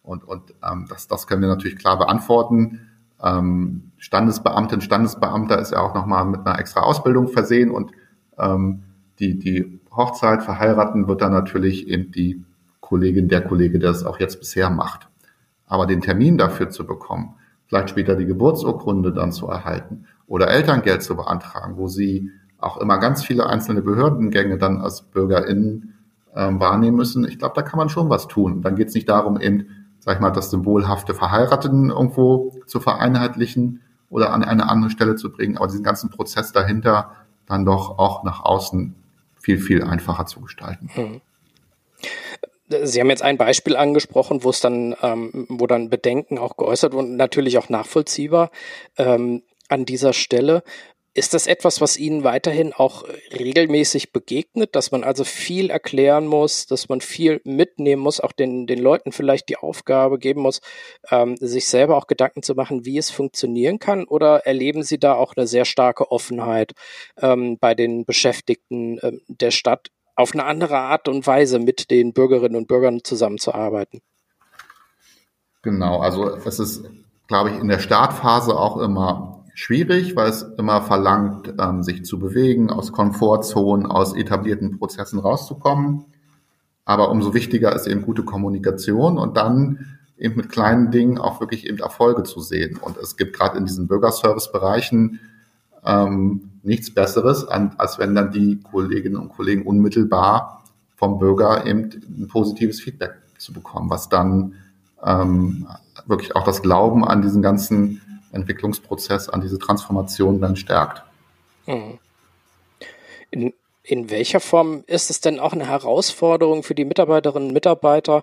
Und, 0.03 0.25
und 0.25 0.55
ähm, 0.62 0.87
das, 0.89 1.09
das 1.09 1.27
können 1.27 1.43
wir 1.43 1.49
natürlich 1.49 1.79
klar 1.79 1.99
beantworten. 1.99 2.89
Ähm, 3.21 3.86
Standesbeamtin, 3.99 4.81
Standesbeamter 4.81 5.59
ist 5.59 5.73
ja 5.73 5.81
auch 5.81 5.95
nochmal 5.95 6.25
mit 6.25 6.47
einer 6.47 6.59
extra 6.59 6.81
Ausbildung 6.81 7.29
versehen 7.29 7.71
und 7.71 7.93
ähm, 8.39 8.83
die, 9.19 9.39
die 9.39 9.81
Hochzeit 9.91 10.43
verheiraten 10.43 11.09
wird 11.09 11.23
dann 11.23 11.33
natürlich 11.33 11.89
eben 11.89 12.13
die 12.13 12.45
Kollegin, 12.81 13.29
der 13.29 13.43
Kollege, 13.43 13.79
der 13.79 13.91
es 13.91 14.05
auch 14.05 14.21
jetzt 14.21 14.39
bisher 14.39 14.71
macht. 14.71 15.09
Aber 15.67 15.87
den 15.87 16.01
Termin 16.01 16.39
dafür 16.39 16.69
zu 16.69 16.87
bekommen, 16.87 17.35
vielleicht 17.67 17.91
später 17.91 18.15
die 18.15 18.27
Geburtsurkunde 18.27 19.13
dann 19.13 19.33
zu 19.33 19.49
erhalten 19.49 20.05
oder 20.27 20.49
Elterngeld 20.49 21.03
zu 21.03 21.17
beantragen, 21.17 21.77
wo 21.77 21.89
sie 21.89 22.31
auch 22.59 22.77
immer 22.77 22.99
ganz 22.99 23.25
viele 23.25 23.47
einzelne 23.47 23.83
Behördengänge 23.83 24.59
dann 24.59 24.81
als 24.81 25.03
BürgerInnen 25.03 25.95
ähm, 26.35 26.61
wahrnehmen 26.61 26.97
müssen. 26.97 27.27
Ich 27.27 27.39
glaube, 27.39 27.55
da 27.57 27.63
kann 27.63 27.79
man 27.79 27.89
schon 27.89 28.11
was 28.11 28.29
tun. 28.29 28.63
Dann 28.63 28.77
geht 28.77 28.89
es 28.89 28.95
nicht 28.95 29.09
darum, 29.09 29.41
eben 29.41 29.67
sag 30.07 30.15
ich 30.15 30.21
mal, 30.21 30.31
das 30.31 30.51
symbolhafte 30.51 31.15
Verheirateten 31.15 31.91
irgendwo 31.91 32.55
zu 32.67 32.79
vereinheitlichen 32.79 33.83
oder 34.11 34.33
an 34.33 34.45
eine 34.45 34.69
andere 34.69 34.90
Stelle 34.90 35.16
zu 35.16 35.33
bringen, 35.33 35.57
aber 35.57 35.66
diesen 35.66 35.83
ganzen 35.83 36.11
Prozess 36.11 36.53
dahinter 36.53 37.12
dann 37.47 37.64
doch 37.64 37.99
auch 37.99 38.25
nach 38.25 38.45
außen 38.45 38.95
viel, 39.40 39.59
viel 39.59 39.85
einfacher 39.85 40.27
zu 40.27 40.40
gestalten. 40.40 40.90
Hm. 40.95 41.21
Sie 42.69 43.01
haben 43.01 43.11
jetzt 43.11 43.23
ein 43.23 43.38
Beispiel 43.38 43.77
angesprochen, 43.77 44.42
wo 44.42 44.51
es 44.51 44.61
dann, 44.61 44.97
ähm, 45.03 45.47
wo 45.49 45.69
dann 45.69 45.88
Bedenken 45.88 46.37
auch 46.38 46.57
geäußert 46.57 46.92
wurden, 46.92 47.16
natürlich 47.16 47.59
auch 47.59 47.69
nachvollziehbar 47.69 48.51
ähm, 48.99 49.42
an 49.69 49.85
dieser 49.85 50.12
Stelle. 50.12 50.64
Ist 51.17 51.33
das 51.33 51.47
etwas, 51.47 51.81
was 51.81 51.97
Ihnen 51.97 52.25
weiterhin 52.25 52.75
auch 52.75 53.05
regelmäßig 53.33 54.13
begegnet, 54.13 54.77
dass 54.77 54.91
man 54.91 55.03
also 55.03 55.25
viel 55.25 55.71
erklären 55.71 56.27
muss, 56.27 56.67
dass 56.67 56.91
man 56.91 57.01
viel 57.01 57.41
mitnehmen 57.43 58.03
muss, 58.03 58.21
auch 58.21 58.33
den, 58.33 58.67
den 58.67 58.79
Leuten 58.79 59.13
vielleicht 59.13 59.49
die 59.49 59.57
Aufgabe 59.57 60.19
geben 60.19 60.43
muss, 60.43 60.61
ähm, 61.11 61.39
sich 61.39 61.69
selber 61.69 61.97
auch 61.97 62.07
Gedanken 62.07 62.43
zu 62.43 62.55
machen, 62.55 62.85
wie 62.85 62.99
es 62.99 63.11
funktionieren 63.11 63.79
kann? 63.79 64.05
Oder 64.05 64.45
erleben 64.45 64.83
Sie 64.83 64.99
da 64.99 65.15
auch 65.15 65.33
eine 65.35 65.47
sehr 65.47 65.65
starke 65.65 66.11
Offenheit 66.11 66.73
ähm, 67.19 67.57
bei 67.59 67.75
den 67.75 68.05
Beschäftigten 68.05 68.99
ähm, 69.03 69.23
der 69.27 69.53
Stadt, 69.53 69.89
auf 70.17 70.35
eine 70.35 70.45
andere 70.45 70.77
Art 70.77 71.09
und 71.09 71.27
Weise 71.27 71.59
mit 71.59 71.91
den 71.91 72.13
Bürgerinnen 72.13 72.57
und 72.57 72.69
Bürgern 72.69 73.05
zusammenzuarbeiten? 73.05 74.03
Genau, 75.63 75.99
also 75.99 76.29
es 76.29 76.59
ist, 76.59 76.85
glaube 77.27 77.53
ich, 77.53 77.59
in 77.59 77.69
der 77.69 77.79
Startphase 77.79 78.55
auch 78.55 78.77
immer 78.77 79.36
schwierig, 79.57 80.14
weil 80.16 80.29
es 80.29 80.42
immer 80.59 80.83
verlangt, 80.83 81.55
ähm, 81.59 81.83
sich 81.83 82.05
zu 82.05 82.19
bewegen, 82.19 82.71
aus 82.71 82.92
Komfortzonen, 82.92 83.87
aus 83.87 84.14
etablierten 84.14 84.79
Prozessen 84.79 85.19
rauszukommen. 85.19 86.05
Aber 86.85 87.11
umso 87.11 87.33
wichtiger 87.33 87.75
ist 87.75 87.87
eben 87.87 88.03
gute 88.03 88.23
Kommunikation 88.23 89.16
und 89.16 89.38
dann 89.38 89.99
eben 90.19 90.37
mit 90.37 90.51
kleinen 90.51 90.90
Dingen 90.90 91.16
auch 91.16 91.40
wirklich 91.40 91.66
eben 91.66 91.79
Erfolge 91.79 92.23
zu 92.23 92.40
sehen. 92.40 92.77
Und 92.77 92.99
es 92.99 93.16
gibt 93.16 93.35
gerade 93.35 93.57
in 93.57 93.64
diesen 93.64 93.88
Bürgerservice-Bereichen 93.88 95.21
ähm, 95.85 96.51
nichts 96.62 96.92
Besseres, 96.92 97.49
an, 97.49 97.75
als 97.79 97.99
wenn 97.99 98.14
dann 98.14 98.33
die 98.33 98.61
Kolleginnen 98.61 99.16
und 99.16 99.31
Kollegen 99.31 99.62
unmittelbar 99.62 100.64
vom 100.97 101.19
Bürger 101.19 101.64
eben 101.64 101.90
ein 102.09 102.29
positives 102.29 102.81
Feedback 102.81 103.14
zu 103.38 103.55
bekommen, 103.55 103.88
was 103.88 104.11
dann 104.11 104.53
ähm, 105.03 105.66
wirklich 106.07 106.37
auch 106.37 106.45
das 106.45 106.61
Glauben 106.61 107.07
an 107.07 107.23
diesen 107.23 107.40
ganzen 107.40 108.03
Entwicklungsprozess, 108.37 109.29
an 109.29 109.40
diese 109.40 109.59
Transformation 109.59 110.40
dann 110.40 110.57
stärkt. 110.57 111.03
Hm. 111.64 111.99
In, 113.31 113.53
in 113.83 114.11
welcher 114.11 114.40
Form 114.40 114.85
ist 114.87 115.11
es 115.11 115.20
denn 115.20 115.40
auch 115.40 115.53
eine 115.53 115.68
Herausforderung 115.68 116.62
für 116.62 116.75
die 116.75 116.85
Mitarbeiterinnen 116.85 117.49
und 117.49 117.55
Mitarbeiter, 117.55 118.22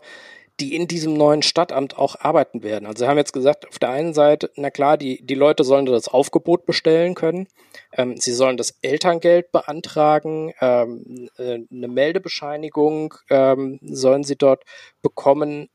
die 0.60 0.76
in 0.76 0.88
diesem 0.88 1.14
neuen 1.14 1.42
Stadtamt 1.42 1.98
auch 1.98 2.20
arbeiten 2.20 2.62
werden. 2.62 2.86
Also 2.86 3.04
Sie 3.04 3.10
haben 3.10 3.18
jetzt 3.18 3.34
gesagt, 3.34 3.68
auf 3.68 3.80
der 3.80 3.90
einen 3.90 4.14
Seite, 4.14 4.52
na 4.56 4.70
klar, 4.70 4.98
die, 4.98 5.26
die 5.26 5.36
Leute 5.36 5.64
sollen 5.64 5.86
das 5.86 6.08
Aufgebot 6.08 6.66
bestellen 6.66 7.16
können. 7.16 7.48
Ähm, 7.92 8.18
sie 8.18 8.34
sollen 8.34 8.58
das 8.58 8.78
Elterngeld 8.82 9.52
beantragen, 9.52 10.54
ähm, 10.62 11.30
äh, 11.38 11.60
eine 11.72 11.88
Meldebescheinigung 11.88 13.16
ähm, 13.30 13.80
sollen 13.82 14.24
sie 14.24 14.36
dort 14.36 14.64
bekommen. 15.02 15.70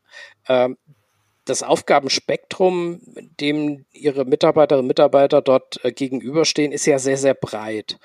Das 1.49 1.63
Aufgabenspektrum, 1.63 3.01
dem 3.41 3.87
Ihre 3.95 4.27
Mitarbeiterinnen 4.27 4.85
und 4.85 4.89
Mitarbeiter 4.89 5.41
dort 5.41 5.83
äh, 5.83 5.93
gegenüberstehen, 5.93 6.73
ist 6.73 6.85
ja 6.85 6.99
sehr, 6.99 7.17
sehr 7.17 7.33
breit. 7.33 7.99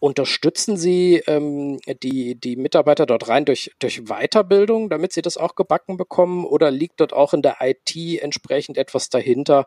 Unterstützen 0.00 0.76
Sie 0.76 1.22
ähm, 1.26 1.80
die, 2.02 2.34
die 2.34 2.56
Mitarbeiter 2.56 3.06
dort 3.06 3.26
rein 3.28 3.46
durch, 3.46 3.70
durch 3.78 4.04
Weiterbildung, 4.04 4.90
damit 4.90 5.14
sie 5.14 5.22
das 5.22 5.38
auch 5.38 5.54
gebacken 5.54 5.96
bekommen? 5.96 6.44
Oder 6.44 6.70
liegt 6.70 7.00
dort 7.00 7.14
auch 7.14 7.32
in 7.32 7.40
der 7.40 7.56
IT 7.62 7.96
entsprechend 8.22 8.76
etwas 8.76 9.08
dahinter, 9.08 9.66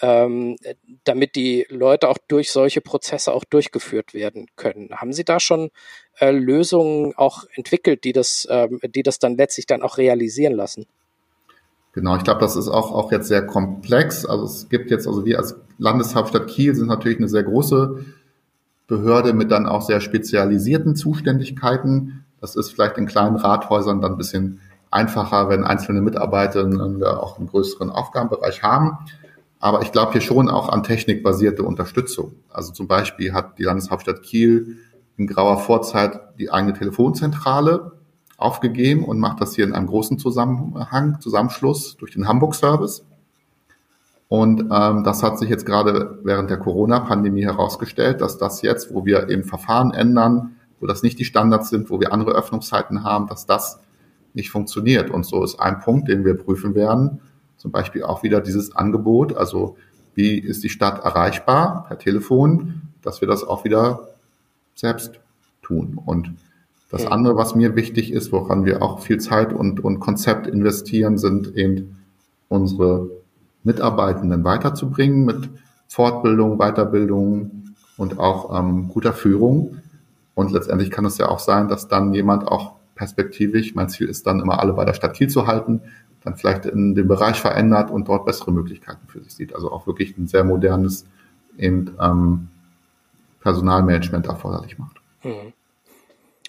ähm, 0.00 0.56
damit 1.04 1.36
die 1.36 1.66
Leute 1.68 2.08
auch 2.08 2.18
durch 2.28 2.50
solche 2.50 2.80
Prozesse 2.80 3.34
auch 3.34 3.44
durchgeführt 3.44 4.14
werden 4.14 4.46
können? 4.56 4.88
Haben 4.96 5.12
Sie 5.12 5.24
da 5.24 5.38
schon 5.38 5.70
äh, 6.18 6.30
Lösungen 6.30 7.14
auch 7.14 7.44
entwickelt, 7.52 8.04
die 8.04 8.14
das, 8.14 8.48
ähm, 8.50 8.80
die 8.82 9.02
das 9.02 9.18
dann 9.18 9.36
letztlich 9.36 9.66
dann 9.66 9.82
auch 9.82 9.98
realisieren 9.98 10.54
lassen? 10.54 10.86
Genau, 11.94 12.16
ich 12.16 12.24
glaube, 12.24 12.40
das 12.40 12.56
ist 12.56 12.68
auch, 12.68 12.92
auch 12.92 13.12
jetzt 13.12 13.28
sehr 13.28 13.46
komplex. 13.46 14.26
Also 14.26 14.44
es 14.44 14.68
gibt 14.68 14.90
jetzt, 14.90 15.06
also 15.06 15.24
wir 15.24 15.38
als 15.38 15.56
Landeshauptstadt 15.78 16.48
Kiel 16.48 16.74
sind 16.74 16.88
natürlich 16.88 17.18
eine 17.18 17.28
sehr 17.28 17.44
große 17.44 18.04
Behörde 18.88 19.32
mit 19.32 19.52
dann 19.52 19.66
auch 19.66 19.80
sehr 19.80 20.00
spezialisierten 20.00 20.96
Zuständigkeiten. 20.96 22.24
Das 22.40 22.56
ist 22.56 22.72
vielleicht 22.72 22.98
in 22.98 23.06
kleinen 23.06 23.36
Rathäusern 23.36 24.00
dann 24.00 24.12
ein 24.12 24.18
bisschen 24.18 24.60
einfacher, 24.90 25.48
wenn 25.48 25.62
einzelne 25.62 26.00
Mitarbeiter 26.00 26.62
auch 27.22 27.38
einen 27.38 27.46
größeren 27.46 27.90
Aufgabenbereich 27.90 28.64
haben. 28.64 28.98
Aber 29.60 29.82
ich 29.82 29.92
glaube 29.92 30.12
hier 30.12 30.20
schon 30.20 30.50
auch 30.50 30.68
an 30.68 30.82
technikbasierte 30.82 31.62
Unterstützung. 31.62 32.34
Also 32.50 32.72
zum 32.72 32.88
Beispiel 32.88 33.32
hat 33.32 33.58
die 33.58 33.62
Landeshauptstadt 33.62 34.22
Kiel 34.22 34.78
in 35.16 35.28
grauer 35.28 35.58
Vorzeit 35.58 36.20
die 36.40 36.50
eigene 36.50 36.72
Telefonzentrale 36.72 37.92
aufgegeben 38.36 39.04
und 39.04 39.18
macht 39.18 39.40
das 39.40 39.54
hier 39.54 39.64
in 39.64 39.72
einem 39.72 39.86
großen 39.86 40.18
Zusammenhang, 40.18 41.20
Zusammenschluss 41.20 41.96
durch 41.96 42.12
den 42.12 42.26
Hamburg-Service. 42.26 43.04
Und 44.28 44.68
ähm, 44.72 45.04
das 45.04 45.22
hat 45.22 45.38
sich 45.38 45.48
jetzt 45.48 45.66
gerade 45.66 46.18
während 46.24 46.50
der 46.50 46.56
Corona-Pandemie 46.56 47.44
herausgestellt, 47.44 48.20
dass 48.20 48.38
das 48.38 48.62
jetzt, 48.62 48.92
wo 48.92 49.04
wir 49.04 49.28
eben 49.28 49.44
Verfahren 49.44 49.92
ändern, 49.92 50.56
wo 50.80 50.86
das 50.86 51.02
nicht 51.02 51.18
die 51.18 51.24
Standards 51.24 51.70
sind, 51.70 51.90
wo 51.90 52.00
wir 52.00 52.12
andere 52.12 52.32
Öffnungszeiten 52.32 53.04
haben, 53.04 53.26
dass 53.28 53.46
das 53.46 53.80
nicht 54.32 54.50
funktioniert. 54.50 55.10
Und 55.10 55.24
so 55.24 55.44
ist 55.44 55.60
ein 55.60 55.80
Punkt, 55.80 56.08
den 56.08 56.24
wir 56.24 56.34
prüfen 56.34 56.74
werden, 56.74 57.20
zum 57.56 57.70
Beispiel 57.70 58.02
auch 58.02 58.22
wieder 58.22 58.40
dieses 58.40 58.74
Angebot, 58.74 59.36
also 59.36 59.76
wie 60.14 60.38
ist 60.38 60.62
die 60.64 60.68
Stadt 60.68 61.04
erreichbar 61.04 61.84
per 61.88 61.98
Telefon, 61.98 62.82
dass 63.02 63.20
wir 63.20 63.28
das 63.28 63.44
auch 63.44 63.64
wieder 63.64 64.08
selbst 64.74 65.20
tun. 65.62 66.00
Und 66.04 66.34
das 66.94 67.06
andere, 67.06 67.36
was 67.36 67.56
mir 67.56 67.74
wichtig 67.74 68.12
ist, 68.12 68.30
woran 68.30 68.64
wir 68.64 68.80
auch 68.80 69.00
viel 69.00 69.18
Zeit 69.18 69.52
und, 69.52 69.82
und 69.82 69.98
Konzept 69.98 70.46
investieren, 70.46 71.18
sind 71.18 71.56
eben 71.56 71.96
unsere 72.48 73.10
Mitarbeitenden 73.64 74.44
weiterzubringen 74.44 75.24
mit 75.24 75.50
Fortbildung, 75.88 76.56
Weiterbildung 76.58 77.74
und 77.96 78.20
auch 78.20 78.56
ähm, 78.56 78.88
guter 78.88 79.12
Führung. 79.12 79.78
Und 80.36 80.52
letztendlich 80.52 80.92
kann 80.92 81.04
es 81.04 81.18
ja 81.18 81.28
auch 81.28 81.40
sein, 81.40 81.66
dass 81.66 81.88
dann 81.88 82.14
jemand 82.14 82.46
auch 82.46 82.74
perspektivisch, 82.94 83.74
mein 83.74 83.88
Ziel 83.88 84.08
ist 84.08 84.24
dann 84.28 84.38
immer 84.38 84.60
alle 84.60 84.72
bei 84.72 84.84
der 84.84 84.94
Stadt 84.94 85.14
Kiel 85.14 85.28
zu 85.28 85.48
halten, 85.48 85.80
dann 86.22 86.36
vielleicht 86.36 86.64
in 86.64 86.94
dem 86.94 87.08
Bereich 87.08 87.40
verändert 87.40 87.90
und 87.90 88.06
dort 88.06 88.24
bessere 88.24 88.52
Möglichkeiten 88.52 89.08
für 89.08 89.20
sich 89.20 89.34
sieht. 89.34 89.52
Also 89.52 89.72
auch 89.72 89.88
wirklich 89.88 90.16
ein 90.16 90.28
sehr 90.28 90.44
modernes 90.44 91.06
eben, 91.58 91.96
ähm, 92.00 92.48
Personalmanagement 93.40 94.26
erforderlich 94.26 94.78
macht. 94.78 95.00
Mhm. 95.24 95.52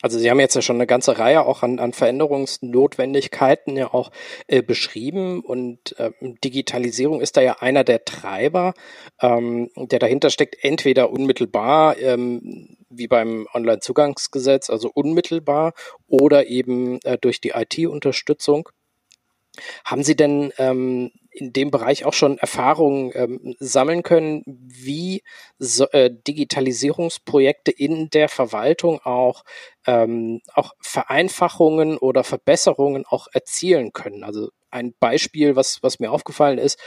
Also 0.06 0.20
Sie 0.20 0.30
haben 0.30 0.40
jetzt 0.40 0.54
ja 0.54 0.62
schon 0.62 0.76
eine 0.76 0.86
ganze 0.86 1.18
Reihe 1.18 1.44
auch 1.48 1.64
an, 1.64 1.80
an 1.80 1.92
Veränderungsnotwendigkeiten 1.92 3.76
ja 3.76 3.92
auch 3.92 4.12
äh, 4.46 4.62
beschrieben 4.62 5.42
und 5.42 5.98
äh, 5.98 6.12
Digitalisierung 6.22 7.22
ist 7.22 7.38
da 7.38 7.42
ja 7.42 7.54
einer 7.54 7.84
der 7.84 8.06
Treiber, 8.06 8.76
ähm, 9.20 9.72
der 9.76 9.98
dahinter 9.98 10.30
steckt, 10.30 10.64
entweder 10.64 11.10
unmittelbar 11.10 11.98
ähm, 11.98 12.78
wie 12.88 13.08
beim 13.08 13.48
Onlinezugangsgesetz, 13.52 14.70
also 14.70 14.92
unmittelbar 14.94 15.74
oder 16.06 16.46
eben 16.46 17.00
äh, 17.02 17.18
durch 17.18 17.42
die 17.42 17.54
IT-Unterstützung. 17.56 18.70
Haben 19.86 20.04
Sie 20.04 20.16
denn 20.16 20.54
ähm, 20.60 21.14
in 21.36 21.54
dem 21.54 21.70
Bereich 21.72 22.06
auch 22.06 22.14
schon 22.14 22.38
Erfahrungen 22.38 23.12
ähm, 23.14 23.56
sammeln 23.60 24.04
können, 24.04 24.44
wie 24.46 25.24
so, 25.60 25.88
äh, 25.90 26.10
Digitalisierungsprojekte 26.28 27.72
in 27.72 28.10
der 28.10 28.30
Verwaltung 28.30 29.00
auch, 29.04 29.44
ähm, 29.86 30.42
auch 30.54 30.72
Vereinfachungen 30.82 31.98
oder 31.98 32.24
Verbesserungen 32.24 33.06
auch 33.06 33.28
erzielen 33.34 33.92
können? 33.92 34.24
Also 34.24 34.50
ein 34.72 34.94
Beispiel, 35.00 35.56
was, 35.56 35.80
was 35.82 36.00
mir 36.00 36.12
aufgefallen 36.12 36.58
ist, 36.58 36.80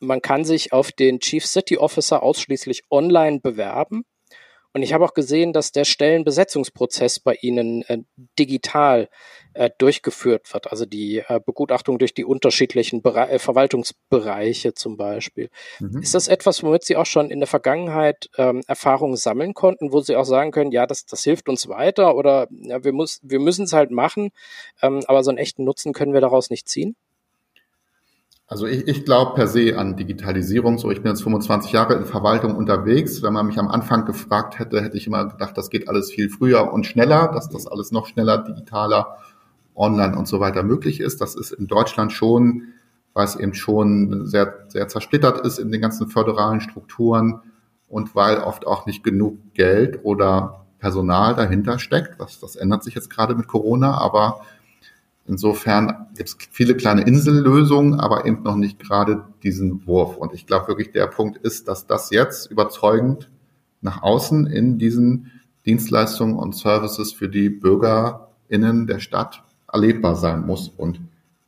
man 0.00 0.22
kann 0.22 0.44
sich 0.44 0.72
auf 0.72 0.92
den 0.92 1.20
Chief 1.20 1.44
City 1.44 1.76
Officer 1.78 2.22
ausschließlich 2.22 2.82
online 2.90 3.40
bewerben. 3.40 4.04
Und 4.74 4.82
ich 4.82 4.92
habe 4.92 5.04
auch 5.04 5.14
gesehen, 5.14 5.52
dass 5.52 5.72
der 5.72 5.84
Stellenbesetzungsprozess 5.84 7.20
bei 7.20 7.34
Ihnen 7.40 7.82
äh, 7.82 7.98
digital 8.38 9.08
äh, 9.54 9.70
durchgeführt 9.78 10.52
wird. 10.52 10.70
Also 10.70 10.84
die 10.84 11.18
äh, 11.26 11.40
Begutachtung 11.44 11.98
durch 11.98 12.14
die 12.14 12.24
unterschiedlichen 12.24 13.02
Bere 13.02 13.28
äh, 13.28 13.38
Verwaltungsbereiche 13.38 14.74
zum 14.74 14.96
Beispiel. 14.96 15.50
Mhm. 15.80 16.02
Ist 16.02 16.14
das 16.14 16.28
etwas, 16.28 16.62
womit 16.62 16.84
Sie 16.84 16.96
auch 16.96 17.06
schon 17.06 17.30
in 17.30 17.40
der 17.40 17.46
Vergangenheit 17.46 18.28
ähm, 18.36 18.62
Erfahrungen 18.66 19.16
sammeln 19.16 19.54
konnten, 19.54 19.92
wo 19.92 20.00
Sie 20.00 20.16
auch 20.16 20.24
sagen 20.24 20.50
können, 20.50 20.70
ja, 20.70 20.86
das, 20.86 21.06
das 21.06 21.24
hilft 21.24 21.48
uns 21.48 21.68
weiter 21.68 22.14
oder 22.14 22.48
ja, 22.50 22.84
wir, 22.84 22.92
muss, 22.92 23.20
wir 23.22 23.40
müssen 23.40 23.64
es 23.64 23.72
halt 23.72 23.90
machen, 23.90 24.30
ähm, 24.82 25.00
aber 25.06 25.24
so 25.24 25.30
einen 25.30 25.38
echten 25.38 25.64
Nutzen 25.64 25.92
können 25.92 26.12
wir 26.12 26.20
daraus 26.20 26.50
nicht 26.50 26.68
ziehen? 26.68 26.94
Also 28.50 28.66
ich, 28.66 28.88
ich 28.88 29.04
glaube 29.04 29.34
per 29.34 29.46
se 29.46 29.76
an 29.76 29.96
Digitalisierung. 29.96 30.78
So, 30.78 30.90
ich 30.90 31.02
bin 31.02 31.12
jetzt 31.12 31.22
25 31.22 31.70
Jahre 31.70 31.94
in 31.94 32.06
Verwaltung 32.06 32.56
unterwegs. 32.56 33.22
Wenn 33.22 33.34
man 33.34 33.46
mich 33.46 33.58
am 33.58 33.68
Anfang 33.68 34.06
gefragt 34.06 34.58
hätte, 34.58 34.82
hätte 34.82 34.96
ich 34.96 35.06
immer 35.06 35.26
gedacht, 35.26 35.56
das 35.58 35.68
geht 35.68 35.86
alles 35.86 36.10
viel 36.10 36.30
früher 36.30 36.72
und 36.72 36.86
schneller, 36.86 37.30
dass 37.32 37.50
das 37.50 37.66
alles 37.66 37.92
noch 37.92 38.06
schneller, 38.06 38.38
digitaler, 38.38 39.18
online 39.74 40.16
und 40.16 40.26
so 40.26 40.40
weiter 40.40 40.62
möglich 40.62 40.98
ist. 41.00 41.20
Das 41.20 41.34
ist 41.34 41.52
in 41.52 41.66
Deutschland 41.66 42.10
schon, 42.10 42.68
weil 43.12 43.26
es 43.26 43.36
eben 43.36 43.52
schon 43.52 44.26
sehr, 44.26 44.64
sehr 44.68 44.88
zersplittert 44.88 45.44
ist 45.44 45.58
in 45.58 45.70
den 45.70 45.82
ganzen 45.82 46.08
föderalen 46.08 46.62
Strukturen 46.62 47.42
und 47.86 48.14
weil 48.14 48.38
oft 48.38 48.66
auch 48.66 48.86
nicht 48.86 49.04
genug 49.04 49.36
Geld 49.52 50.00
oder 50.04 50.64
Personal 50.78 51.34
dahinter 51.34 51.78
steckt. 51.78 52.18
Das, 52.18 52.40
das 52.40 52.56
ändert 52.56 52.82
sich 52.82 52.94
jetzt 52.94 53.10
gerade 53.10 53.34
mit 53.34 53.46
Corona, 53.46 53.98
aber 53.98 54.40
Insofern 55.28 56.06
gibt 56.16 56.30
es 56.30 56.36
viele 56.50 56.74
kleine 56.74 57.02
Insellösungen, 57.02 58.00
aber 58.00 58.24
eben 58.24 58.42
noch 58.42 58.56
nicht 58.56 58.78
gerade 58.78 59.24
diesen 59.42 59.86
Wurf. 59.86 60.16
Und 60.16 60.32
ich 60.32 60.46
glaube 60.46 60.68
wirklich, 60.68 60.90
der 60.90 61.06
Punkt 61.06 61.36
ist, 61.36 61.68
dass 61.68 61.86
das 61.86 62.10
jetzt 62.10 62.50
überzeugend 62.50 63.28
nach 63.82 64.02
außen 64.02 64.46
in 64.46 64.78
diesen 64.78 65.30
Dienstleistungen 65.66 66.34
und 66.34 66.56
Services 66.56 67.12
für 67.12 67.28
die 67.28 67.50
BürgerInnen 67.50 68.86
der 68.86 69.00
Stadt 69.00 69.44
erlebbar 69.70 70.16
sein 70.16 70.46
muss. 70.46 70.68
Und 70.68 71.00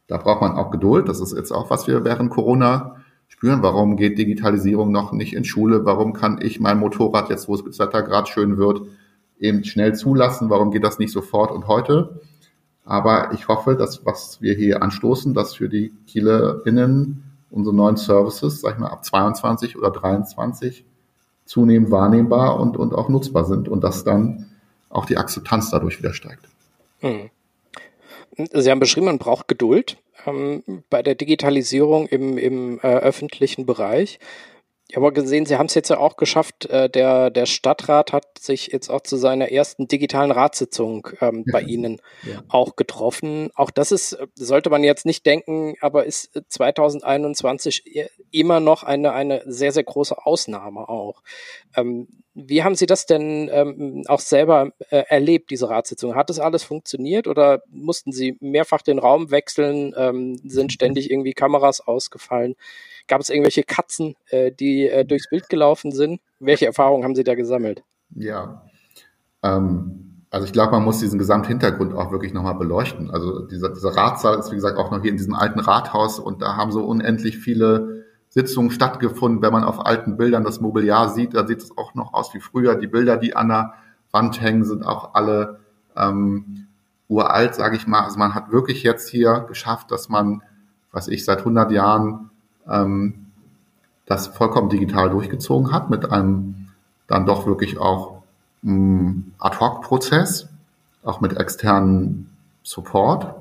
da 0.08 0.18
braucht 0.18 0.42
man 0.42 0.52
auch 0.52 0.70
Geduld. 0.70 1.08
Das 1.08 1.20
ist 1.20 1.34
jetzt 1.34 1.50
auch, 1.50 1.70
was 1.70 1.86
wir 1.86 2.04
während 2.04 2.30
Corona 2.30 2.96
spüren. 3.28 3.62
Warum 3.62 3.96
geht 3.96 4.18
Digitalisierung 4.18 4.92
noch 4.92 5.12
nicht 5.12 5.32
in 5.32 5.44
Schule? 5.44 5.86
Warum 5.86 6.12
kann 6.12 6.38
ich 6.42 6.60
mein 6.60 6.78
Motorrad 6.78 7.30
jetzt, 7.30 7.48
wo 7.48 7.54
es 7.54 7.64
das 7.64 7.78
Wetter 7.78 8.02
gerade 8.02 8.30
schön 8.30 8.58
wird, 8.58 8.82
eben 9.38 9.64
schnell 9.64 9.94
zulassen? 9.94 10.50
Warum 10.50 10.70
geht 10.70 10.84
das 10.84 10.98
nicht 10.98 11.12
sofort 11.12 11.50
und 11.50 11.66
heute? 11.66 12.20
Aber 12.90 13.30
ich 13.34 13.46
hoffe, 13.46 13.76
dass 13.76 14.04
was 14.04 14.42
wir 14.42 14.54
hier 14.54 14.82
anstoßen, 14.82 15.32
dass 15.32 15.54
für 15.54 15.68
die 15.68 15.92
KielerInnen 16.08 17.22
unsere 17.48 17.72
neuen 17.72 17.96
Services, 17.96 18.60
sag 18.60 18.74
ich 18.74 18.80
mal, 18.80 18.88
ab 18.88 19.04
22 19.04 19.78
oder 19.78 19.92
23 19.92 20.84
zunehmend 21.44 21.92
wahrnehmbar 21.92 22.58
und, 22.58 22.76
und 22.76 22.92
auch 22.92 23.08
nutzbar 23.08 23.44
sind 23.44 23.68
und 23.68 23.84
dass 23.84 24.02
dann 24.02 24.50
auch 24.88 25.04
die 25.06 25.18
Akzeptanz 25.18 25.70
dadurch 25.70 26.00
wieder 26.00 26.12
steigt. 26.12 26.48
Hm. 26.98 27.30
Sie 28.36 28.68
haben 28.68 28.80
beschrieben, 28.80 29.06
man 29.06 29.18
braucht 29.18 29.46
Geduld 29.46 29.96
ähm, 30.26 30.64
bei 30.90 31.04
der 31.04 31.14
Digitalisierung 31.14 32.08
im, 32.08 32.38
im 32.38 32.80
äh, 32.80 32.88
öffentlichen 32.88 33.66
Bereich. 33.66 34.18
Ich 34.90 34.96
habe 34.96 35.12
gesehen, 35.12 35.46
Sie 35.46 35.56
haben 35.56 35.66
es 35.66 35.74
jetzt 35.74 35.90
ja 35.90 35.98
auch 35.98 36.16
geschafft. 36.16 36.66
Äh, 36.66 36.90
der, 36.90 37.30
der 37.30 37.46
Stadtrat 37.46 38.12
hat 38.12 38.40
sich 38.40 38.66
jetzt 38.72 38.90
auch 38.90 39.02
zu 39.02 39.16
seiner 39.16 39.52
ersten 39.52 39.86
digitalen 39.86 40.32
Ratssitzung 40.32 41.06
ähm, 41.20 41.44
bei 41.52 41.62
Ihnen 41.62 42.00
ja. 42.24 42.42
auch 42.48 42.74
getroffen. 42.74 43.50
Auch 43.54 43.70
das 43.70 43.92
ist, 43.92 44.18
sollte 44.34 44.68
man 44.68 44.82
jetzt 44.82 45.06
nicht 45.06 45.24
denken, 45.24 45.74
aber 45.80 46.06
ist 46.06 46.42
2021 46.48 47.84
immer 48.32 48.58
noch 48.58 48.82
eine, 48.82 49.12
eine 49.12 49.44
sehr, 49.46 49.70
sehr 49.70 49.84
große 49.84 50.26
Ausnahme 50.26 50.88
auch. 50.88 51.22
Ähm, 51.76 52.08
wie 52.34 52.64
haben 52.64 52.74
Sie 52.74 52.86
das 52.86 53.06
denn 53.06 53.48
ähm, 53.52 54.02
auch 54.08 54.20
selber 54.20 54.72
äh, 54.90 55.04
erlebt, 55.08 55.50
diese 55.50 55.68
Ratssitzung? 55.68 56.16
Hat 56.16 56.30
das 56.30 56.40
alles 56.40 56.64
funktioniert 56.64 57.28
oder 57.28 57.62
mussten 57.68 58.10
Sie 58.10 58.36
mehrfach 58.40 58.82
den 58.82 58.98
Raum 58.98 59.30
wechseln? 59.30 59.94
Ähm, 59.96 60.40
sind 60.44 60.72
ständig 60.72 61.10
irgendwie 61.10 61.32
Kameras 61.32 61.80
ausgefallen? 61.80 62.56
Gab 63.10 63.20
es 63.20 63.28
irgendwelche 63.28 63.64
Katzen, 63.64 64.14
äh, 64.28 64.52
die 64.52 64.88
äh, 64.88 65.04
durchs 65.04 65.28
Bild 65.28 65.48
gelaufen 65.48 65.90
sind? 65.90 66.20
Welche 66.38 66.66
Erfahrungen 66.66 67.02
haben 67.02 67.16
Sie 67.16 67.24
da 67.24 67.34
gesammelt? 67.34 67.82
Ja, 68.14 68.62
ähm, 69.42 70.22
also 70.30 70.46
ich 70.46 70.52
glaube, 70.52 70.70
man 70.70 70.84
muss 70.84 71.00
diesen 71.00 71.18
Gesamthintergrund 71.18 71.92
auch 71.92 72.12
wirklich 72.12 72.32
nochmal 72.32 72.54
beleuchten. 72.54 73.10
Also 73.10 73.48
dieser, 73.48 73.70
dieser 73.70 73.96
Ratssaal 73.96 74.38
ist, 74.38 74.52
wie 74.52 74.54
gesagt, 74.54 74.78
auch 74.78 74.92
noch 74.92 75.02
hier 75.02 75.10
in 75.10 75.16
diesem 75.16 75.34
alten 75.34 75.58
Rathaus 75.58 76.20
und 76.20 76.40
da 76.40 76.54
haben 76.54 76.70
so 76.70 76.84
unendlich 76.84 77.36
viele 77.38 78.04
Sitzungen 78.28 78.70
stattgefunden. 78.70 79.42
Wenn 79.42 79.52
man 79.52 79.64
auf 79.64 79.84
alten 79.84 80.16
Bildern 80.16 80.44
das 80.44 80.60
Mobiliar 80.60 81.08
sieht, 81.08 81.34
da 81.34 81.48
sieht 81.48 81.62
es 81.62 81.76
auch 81.76 81.96
noch 81.96 82.14
aus 82.14 82.32
wie 82.32 82.40
früher. 82.40 82.76
Die 82.76 82.86
Bilder, 82.86 83.16
die 83.16 83.34
an 83.34 83.48
der 83.48 83.74
Wand 84.12 84.40
hängen, 84.40 84.62
sind 84.62 84.86
auch 84.86 85.14
alle 85.14 85.58
ähm, 85.96 86.68
uralt, 87.08 87.56
sage 87.56 87.74
ich 87.74 87.88
mal. 87.88 88.04
Also 88.04 88.20
man 88.20 88.36
hat 88.36 88.52
wirklich 88.52 88.84
jetzt 88.84 89.08
hier 89.08 89.46
geschafft, 89.48 89.90
dass 89.90 90.08
man, 90.08 90.44
was 90.92 91.08
ich 91.08 91.24
seit 91.24 91.40
100 91.40 91.72
Jahren 91.72 92.29
ähm, 92.70 93.26
das 94.06 94.28
vollkommen 94.28 94.68
digital 94.68 95.10
durchgezogen 95.10 95.72
hat 95.72 95.90
mit 95.90 96.10
einem 96.10 96.68
dann 97.06 97.26
doch 97.26 97.46
wirklich 97.46 97.78
auch 97.78 98.22
ähm, 98.64 99.32
Ad-Hoc-Prozess, 99.38 100.48
auch 101.02 101.20
mit 101.20 101.36
externen 101.36 102.30
Support. 102.62 103.34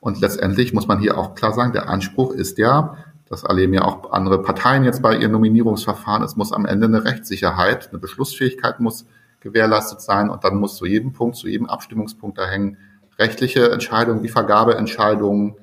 Und 0.00 0.20
letztendlich 0.20 0.72
muss 0.72 0.86
man 0.86 1.00
hier 1.00 1.18
auch 1.18 1.34
klar 1.34 1.52
sagen, 1.52 1.72
der 1.72 1.88
Anspruch 1.88 2.32
ist 2.32 2.58
ja, 2.58 2.96
das 3.28 3.42
erleben 3.42 3.74
ja 3.74 3.82
auch 3.82 4.12
andere 4.12 4.42
Parteien 4.42 4.84
jetzt 4.84 5.02
bei 5.02 5.16
ihren 5.16 5.32
Nominierungsverfahren. 5.32 6.22
Es 6.22 6.36
muss 6.36 6.52
am 6.52 6.64
Ende 6.64 6.86
eine 6.86 7.04
Rechtssicherheit, 7.04 7.88
eine 7.90 7.98
Beschlussfähigkeit 7.98 8.80
muss 8.80 9.06
gewährleistet 9.40 10.00
sein 10.00 10.30
und 10.30 10.44
dann 10.44 10.56
muss 10.56 10.76
zu 10.76 10.86
jedem 10.86 11.12
Punkt, 11.12 11.36
zu 11.36 11.48
jedem 11.48 11.66
Abstimmungspunkt 11.66 12.38
da 12.38 12.46
hängen 12.46 12.76
rechtliche 13.18 13.70
Entscheidungen, 13.70 14.22
wie 14.22 14.28
Vergabeentscheidungen 14.28 15.54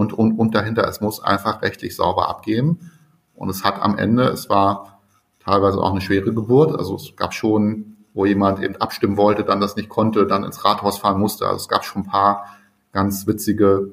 und, 0.00 0.14
und, 0.14 0.38
und 0.38 0.54
dahinter, 0.54 0.88
es 0.88 1.02
muss 1.02 1.22
einfach 1.22 1.60
rechtlich 1.60 1.94
sauber 1.94 2.28
abgehen. 2.28 2.90
Und 3.34 3.50
es 3.50 3.64
hat 3.64 3.80
am 3.80 3.98
Ende, 3.98 4.24
es 4.24 4.48
war 4.48 5.00
teilweise 5.44 5.78
auch 5.78 5.90
eine 5.90 6.00
schwere 6.00 6.32
Geburt. 6.32 6.74
Also 6.76 6.96
es 6.96 7.14
gab 7.16 7.34
schon, 7.34 7.98
wo 8.14 8.24
jemand 8.24 8.62
eben 8.62 8.76
abstimmen 8.76 9.18
wollte, 9.18 9.44
dann 9.44 9.60
das 9.60 9.76
nicht 9.76 9.90
konnte, 9.90 10.26
dann 10.26 10.42
ins 10.42 10.64
Rathaus 10.64 10.98
fahren 10.98 11.20
musste. 11.20 11.44
Also 11.44 11.56
es 11.56 11.68
gab 11.68 11.84
schon 11.84 12.02
ein 12.02 12.06
paar 12.06 12.46
ganz 12.92 13.26
witzige 13.26 13.92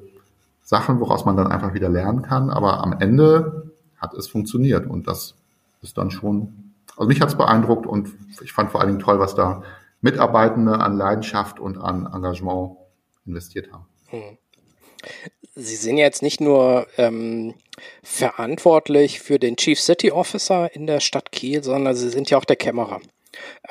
Sachen, 0.62 0.98
woraus 0.98 1.26
man 1.26 1.36
dann 1.36 1.48
einfach 1.48 1.74
wieder 1.74 1.90
lernen 1.90 2.22
kann. 2.22 2.48
Aber 2.48 2.82
am 2.82 2.94
Ende 2.94 3.70
hat 3.98 4.14
es 4.14 4.28
funktioniert 4.28 4.86
und 4.86 5.06
das 5.06 5.34
ist 5.82 5.98
dann 5.98 6.10
schon, 6.10 6.72
also 6.96 7.06
mich 7.06 7.20
hat 7.20 7.28
es 7.28 7.36
beeindruckt 7.36 7.86
und 7.86 8.08
ich 8.42 8.52
fand 8.54 8.70
vor 8.70 8.80
allen 8.80 8.88
Dingen 8.88 9.00
toll, 9.00 9.18
was 9.18 9.34
da 9.34 9.62
Mitarbeitende 10.00 10.80
an 10.80 10.96
Leidenschaft 10.96 11.60
und 11.60 11.76
an 11.76 12.06
Engagement 12.06 12.76
investiert 13.26 13.72
haben. 13.72 13.84
Hm. 14.06 14.38
Sie 15.60 15.74
sind 15.74 15.96
jetzt 15.96 16.22
nicht 16.22 16.40
nur 16.40 16.86
ähm, 16.98 17.54
verantwortlich 18.04 19.18
für 19.18 19.40
den 19.40 19.56
Chief 19.56 19.80
City 19.80 20.12
Officer 20.12 20.72
in 20.72 20.86
der 20.86 21.00
Stadt 21.00 21.32
Kiel, 21.32 21.64
sondern 21.64 21.96
Sie 21.96 22.10
sind 22.10 22.30
ja 22.30 22.38
auch 22.38 22.44
der 22.44 22.54
Kämmerer. 22.54 23.00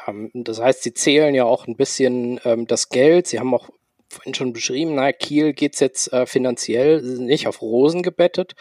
Ähm, 0.06 0.30
das 0.34 0.60
heißt, 0.60 0.84
Sie 0.84 0.94
zählen 0.94 1.34
ja 1.34 1.46
auch 1.46 1.66
ein 1.66 1.78
bisschen 1.78 2.42
ähm, 2.44 2.68
das 2.68 2.90
Geld. 2.90 3.28
Sie 3.28 3.40
haben 3.40 3.54
auch 3.54 3.70
vorhin 4.10 4.34
schon 4.34 4.52
beschrieben, 4.52 4.96
na, 4.96 5.14
Kiel 5.14 5.54
geht's 5.54 5.80
jetzt 5.80 6.12
äh, 6.12 6.26
finanziell 6.26 7.02
nicht 7.02 7.48
auf 7.48 7.62
Rosen 7.62 8.04
gebettet. 8.04 8.56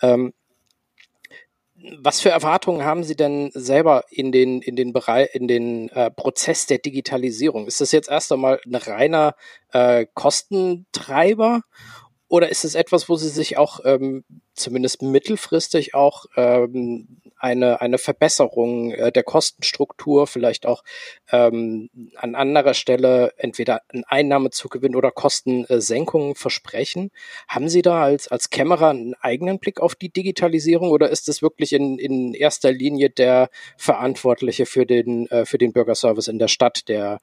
Ähm, 0.00 0.32
was 1.98 2.20
für 2.20 2.30
Erwartungen 2.30 2.84
haben 2.84 3.02
Sie 3.02 3.16
denn 3.16 3.50
selber 3.54 4.04
in 4.08 4.30
den, 4.30 4.62
in 4.62 4.76
den 4.76 4.92
Bereich, 4.92 5.34
in 5.34 5.48
den 5.48 5.88
äh, 5.88 6.12
Prozess 6.12 6.66
der 6.66 6.78
Digitalisierung? 6.78 7.66
Ist 7.66 7.80
das 7.80 7.90
jetzt 7.90 8.08
erst 8.08 8.30
einmal 8.30 8.60
ein 8.64 8.76
reiner 8.76 9.34
äh, 9.72 10.06
Kostentreiber 10.14 11.62
oder 12.28 12.50
ist 12.50 12.64
es 12.64 12.74
etwas, 12.74 13.08
wo 13.08 13.16
Sie 13.16 13.28
sich 13.28 13.56
auch 13.56 13.80
ähm, 13.84 14.24
zumindest 14.54 15.00
mittelfristig 15.00 15.94
auch 15.94 16.26
ähm, 16.36 17.20
eine, 17.38 17.80
eine 17.80 17.96
Verbesserung 17.96 18.92
äh, 18.92 19.10
der 19.10 19.22
Kostenstruktur, 19.22 20.26
vielleicht 20.26 20.66
auch 20.66 20.84
ähm, 21.32 21.88
an 22.16 22.34
anderer 22.34 22.74
Stelle 22.74 23.32
entweder 23.38 23.80
ein 23.88 24.04
Einnahmezugewinn 24.04 24.94
oder 24.94 25.10
Kostensenkungen 25.10 26.34
versprechen? 26.34 27.10
Haben 27.48 27.70
Sie 27.70 27.80
da 27.80 28.02
als, 28.02 28.28
als 28.28 28.50
Kämmerer 28.50 28.90
einen 28.90 29.14
eigenen 29.14 29.58
Blick 29.58 29.80
auf 29.80 29.94
die 29.94 30.10
Digitalisierung 30.10 30.90
oder 30.90 31.08
ist 31.08 31.28
es 31.30 31.40
wirklich 31.40 31.72
in, 31.72 31.98
in 31.98 32.34
erster 32.34 32.72
Linie 32.72 33.08
der 33.08 33.48
Verantwortliche 33.78 34.66
für 34.66 34.84
den, 34.84 35.28
äh, 35.28 35.46
für 35.46 35.58
den 35.58 35.72
Bürgerservice 35.72 36.28
in 36.28 36.38
der 36.38 36.48
Stadt, 36.48 36.88
der 36.88 37.20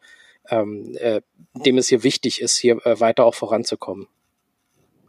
ähm, 0.50 0.96
äh, 1.00 1.22
dem 1.54 1.78
es 1.78 1.90
hier 1.90 2.04
wichtig 2.04 2.42
ist, 2.42 2.58
hier 2.58 2.84
äh, 2.86 3.00
weiter 3.00 3.26
auch 3.26 3.36
voranzukommen? 3.36 4.08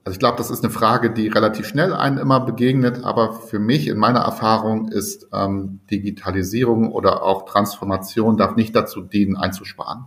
Also 0.07 0.15
ich 0.15 0.21
glaube, 0.21 0.39
das 0.39 0.53
ist 0.53 0.63
eine 0.63 0.73
Frage, 0.73 1.11
die 1.11 1.27
relativ 1.27 1.67
schnell 1.67 1.93
einen 1.93 2.19
immer 2.19 2.39
begegnet, 2.39 3.03
aber 3.03 3.33
für 3.33 3.59
mich 3.59 3.89
in 3.89 3.99
meiner 3.99 4.21
Erfahrung 4.21 4.87
ist 4.87 5.27
ähm, 5.33 5.81
Digitalisierung 5.91 6.93
oder 6.93 7.25
auch 7.25 7.45
Transformation 7.45 8.37
darf 8.37 8.55
nicht 8.55 8.77
dazu 8.77 9.01
dienen, 9.01 9.37
einzusparen. 9.37 10.07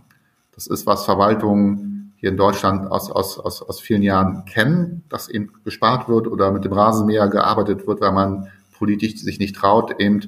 Das 0.54 0.68
ist, 0.68 0.86
was 0.86 1.04
Verwaltungen 1.04 2.14
hier 2.16 2.30
in 2.30 2.38
Deutschland 2.38 2.90
aus, 2.90 3.10
aus, 3.10 3.38
aus, 3.38 3.60
aus 3.60 3.78
vielen 3.78 4.02
Jahren 4.02 4.46
kennen, 4.46 5.04
dass 5.10 5.28
eben 5.28 5.52
gespart 5.64 6.08
wird 6.08 6.28
oder 6.28 6.50
mit 6.50 6.64
dem 6.64 6.72
Rasenmäher 6.72 7.28
gearbeitet 7.28 7.86
wird, 7.86 8.00
weil 8.00 8.12
man 8.12 8.48
politisch 8.78 9.16
sich 9.16 9.38
nicht 9.38 9.54
traut, 9.54 10.00
eben 10.00 10.22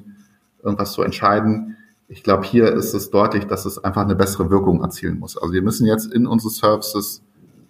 irgendwas 0.61 0.91
zu 0.91 1.01
entscheiden. 1.01 1.77
Ich 2.07 2.21
glaube, 2.21 2.45
hier 2.45 2.71
ist 2.71 2.93
es 2.93 3.09
deutlich, 3.09 3.45
dass 3.45 3.65
es 3.65 3.83
einfach 3.83 4.03
eine 4.03 4.15
bessere 4.15 4.51
Wirkung 4.51 4.83
erzielen 4.83 5.17
muss. 5.17 5.35
Also 5.35 5.51
wir 5.51 5.63
müssen 5.63 5.87
jetzt 5.87 6.13
in 6.13 6.27
unsere 6.27 6.51
Services 6.51 7.23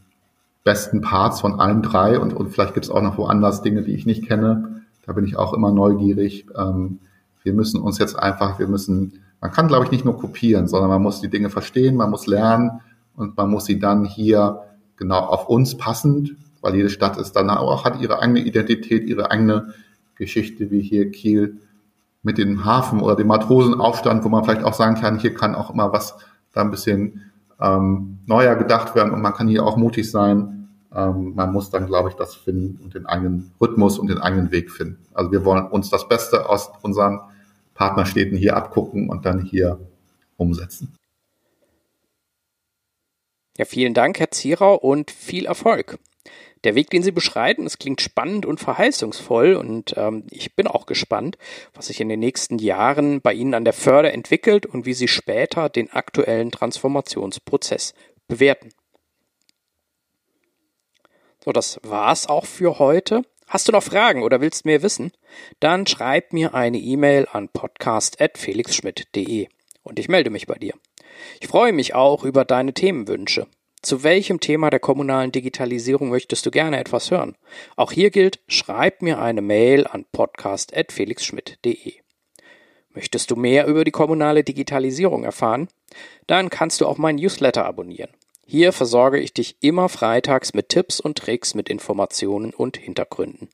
besten 0.63 1.03
Parts 1.03 1.43
von 1.43 1.61
allen 1.61 1.83
drei 1.83 2.19
und, 2.19 2.33
und 2.33 2.51
vielleicht 2.51 2.73
gibt 2.73 2.87
es 2.87 2.91
auch 2.91 3.03
noch 3.03 3.19
woanders 3.19 3.61
Dinge, 3.61 3.83
die 3.83 3.95
ich 3.95 4.07
nicht 4.07 4.27
kenne, 4.27 4.74
da 5.07 5.13
bin 5.13 5.25
ich 5.25 5.37
auch 5.37 5.53
immer 5.53 5.71
neugierig. 5.71 6.47
Ähm, 6.57 7.01
wir 7.43 7.53
müssen 7.53 7.81
uns 7.81 7.99
jetzt 7.99 8.19
einfach, 8.19 8.59
wir 8.59 8.69
müssen, 8.69 9.21
man 9.41 9.51
kann, 9.51 9.69
glaube 9.69 9.85
ich, 9.85 9.91
nicht 9.91 10.05
nur 10.05 10.19
kopieren, 10.19 10.67
sondern 10.67 10.91
man 10.91 11.03
muss 11.03 11.21
die 11.21 11.29
Dinge 11.29 11.51
verstehen, 11.51 11.97
man 11.97 12.11
muss 12.11 12.27
lernen 12.27 12.81
und 13.17 13.37
man 13.37 13.51
muss 13.51 13.67
sie 13.67 13.79
dann 13.79 14.05
hier 14.05 14.63
genau 14.97 15.21
auf 15.21 15.49
uns 15.49 15.77
passend, 15.77 16.35
weil 16.61 16.75
jede 16.75 16.89
Stadt 16.89 17.19
ist 17.19 17.33
dann 17.33 17.51
auch, 17.51 17.85
hat 17.85 18.01
ihre 18.01 18.21
eigene 18.21 18.41
Identität, 18.41 19.05
ihre 19.05 19.31
eigene 19.31 19.75
Geschichte, 20.15 20.71
wie 20.71 20.81
hier 20.81 21.11
Kiel 21.11 21.59
mit 22.23 22.39
dem 22.39 22.65
Hafen 22.65 23.01
oder 23.01 23.17
dem 23.17 23.27
Matrosenaufstand, 23.27 24.25
wo 24.25 24.31
man 24.31 24.45
vielleicht 24.45 24.65
auch 24.65 24.73
sagen 24.73 24.95
kann, 24.95 25.19
hier 25.19 25.35
kann 25.35 25.55
auch 25.55 25.71
immer 25.71 25.93
was 25.93 26.17
da 26.53 26.63
ein 26.63 26.71
bisschen 26.71 27.31
ähm, 27.61 28.21
neuer 28.27 28.55
gedacht 28.55 28.95
werden 28.95 29.13
und 29.13 29.21
man 29.21 29.35
kann 29.35 29.49
hier 29.49 29.65
auch 29.65 29.77
mutig 29.77 30.11
sein 30.11 30.64
ähm, 30.95 31.35
man 31.35 31.53
muss 31.53 31.71
dann, 31.71 31.87
glaube 31.87 32.11
ich, 32.11 32.15
das 32.15 32.35
finden 32.35 32.83
und 32.83 32.95
den 32.95 33.07
eigenen 33.07 33.53
Rhythmus 33.61 33.99
und 33.99 34.09
den 34.09 34.19
eigenen 34.19 34.53
Weg 34.53 34.71
finden. 34.71 35.05
Also 35.13 35.33
wir 35.33 35.45
wollen 35.45 35.67
uns 35.67 35.91
das 35.91 36.09
Beste 36.09 36.49
aus 36.49 36.71
unseren 36.83 37.21
Partnerstädten 37.75 38.39
hier 38.39 38.57
abgucken 38.57 39.09
und 39.11 39.27
dann 39.27 39.41
hier 39.41 39.81
umsetzen. 40.37 40.97
Ja, 43.57 43.65
vielen 43.65 43.95
Dank, 43.95 44.19
Herr 44.19 44.31
Zierau, 44.31 44.75
und 44.75 45.11
viel 45.11 45.47
Erfolg. 45.47 45.99
Der 46.65 46.75
Weg, 46.75 46.89
den 46.91 47.03
Sie 47.03 47.13
beschreiten, 47.13 47.67
es 47.67 47.79
klingt 47.79 48.01
spannend 48.01 48.47
und 48.47 48.59
verheißungsvoll 48.59 49.55
und 49.55 49.95
ähm, 49.99 50.25
ich 50.31 50.57
bin 50.57 50.67
auch 50.67 50.87
gespannt, 50.87 51.37
was 51.75 51.89
sich 51.89 52.01
in 52.01 52.09
den 52.09 52.21
nächsten 52.21 52.59
Jahren 52.59 53.21
bei 53.21 53.35
Ihnen 53.35 53.53
an 53.53 53.65
der 53.65 53.75
Förder 53.75 54.15
entwickelt 54.15 54.65
und 54.65 54.87
wie 54.87 54.95
Sie 54.95 55.09
später 55.09 55.69
den 55.69 55.93
aktuellen 55.93 56.51
Transformationsprozess 56.51 57.93
bewerten. 58.29 58.71
So, 61.45 61.53
das 61.53 61.79
war's 61.83 62.27
auch 62.27 62.47
für 62.47 62.79
heute. 62.79 63.21
Hast 63.47 63.69
du 63.69 63.73
noch 63.73 63.83
Fragen 63.83 64.23
oder 64.23 64.41
willst 64.41 64.65
mehr 64.65 64.83
wissen? 64.83 65.13
Dann 65.61 65.87
schreib 65.87 66.33
mir 66.33 66.55
eine 66.55 66.79
E-Mail 66.79 67.29
an 67.31 67.51
podcast.felixschmidt.de 67.51 69.49
und 69.83 69.99
ich 69.99 70.09
melde 70.09 70.31
mich 70.31 70.47
bei 70.47 70.55
dir. 70.55 70.73
Ich 71.43 71.49
freue 71.49 71.75
mich 71.75 71.95
auch 71.95 72.25
über 72.25 72.47
deine 72.47 72.73
Themenwünsche. 72.73 73.47
Zu 73.83 74.03
welchem 74.03 74.41
Thema 74.41 74.71
der 74.71 74.81
kommunalen 74.81 75.33
Digitalisierung 75.33 76.09
möchtest 76.09 76.47
du 76.47 76.51
gerne 76.51 76.81
etwas 76.81 77.11
hören? 77.11 77.37
Auch 77.77 77.93
hier 77.93 78.11
gilt, 78.11 78.41
schreib 78.49 79.03
mir 79.03 79.21
eine 79.21 79.43
Mail 79.43 79.87
an 79.87 80.07
podcast.felixschmidt.de. 80.11 81.93
Möchtest 82.95 83.31
du 83.31 83.37
mehr 83.37 83.67
über 83.67 83.85
die 83.85 83.91
kommunale 83.91 84.45
Digitalisierung 84.45 85.25
erfahren? 85.25 85.69
Dann 86.27 86.49
kannst 86.49 86.81
du 86.81 86.87
auch 86.87 86.97
meinen 86.97 87.17
Newsletter 87.17 87.67
abonnieren. 87.67 88.15
Hier 88.47 88.73
versorge 88.73 89.19
ich 89.19 89.33
dich 89.33 89.57
immer 89.61 89.89
freitags 89.89 90.55
mit 90.55 90.69
Tipps 90.69 91.01
und 91.01 91.19
Tricks, 91.19 91.55
mit 91.55 91.69
Informationen 91.69 92.53
und 92.53 92.77
Hintergründen. 92.77 93.49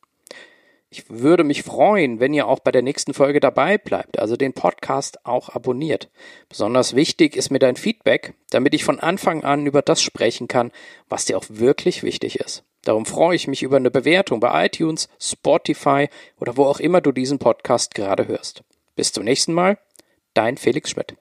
Ich 0.93 1.09
würde 1.09 1.45
mich 1.45 1.63
freuen, 1.63 2.19
wenn 2.19 2.35
ihr 2.35 2.49
auch 2.49 2.59
bei 2.59 2.73
der 2.73 2.83
nächsten 2.83 3.15
Folge 3.15 3.39
dabei 3.39 3.79
bleibt, 3.79 4.19
also 4.19 4.37
den 4.37 4.53
Podcast 4.53 5.25
auch 5.25 5.49
abonniert. 5.51 6.11
Besonders 6.49 6.97
wichtig 6.97 7.37
ist 7.37 7.51
mir 7.51 7.61
dein 7.61 7.77
Feedback, 7.77 8.35
damit 8.51 8.75
ich 8.75 8.83
von 8.83 8.99
Anfang 8.99 9.45
an 9.45 9.67
über 9.67 9.83
das 9.83 10.03
sprechen 10.03 10.49
kann, 10.49 10.73
was 11.09 11.27
dir 11.27 11.39
auch 11.39 11.45
wirklich 11.49 12.03
wichtig 12.03 12.41
ist. 12.41 12.65
Darum 12.83 13.07
freue 13.07 13.37
ich 13.37 13.47
mich 13.47 13.63
über 13.63 13.77
eine 13.77 13.93
Bewertung 13.93 14.41
bei 14.41 14.67
iTunes, 14.67 15.09
Spotify 15.21 16.09
oder 16.41 16.57
wo 16.57 16.65
auch 16.65 16.81
immer 16.81 17.01
du 17.01 17.13
diesen 17.13 17.39
Podcast 17.39 17.95
gerade 17.95 18.27
hörst. 18.27 18.65
Bis 18.97 19.13
zum 19.13 19.23
nächsten 19.23 19.53
Mal, 19.53 19.79
dein 20.35 20.57
Felix 20.57 20.91
Schmidt. 20.91 21.15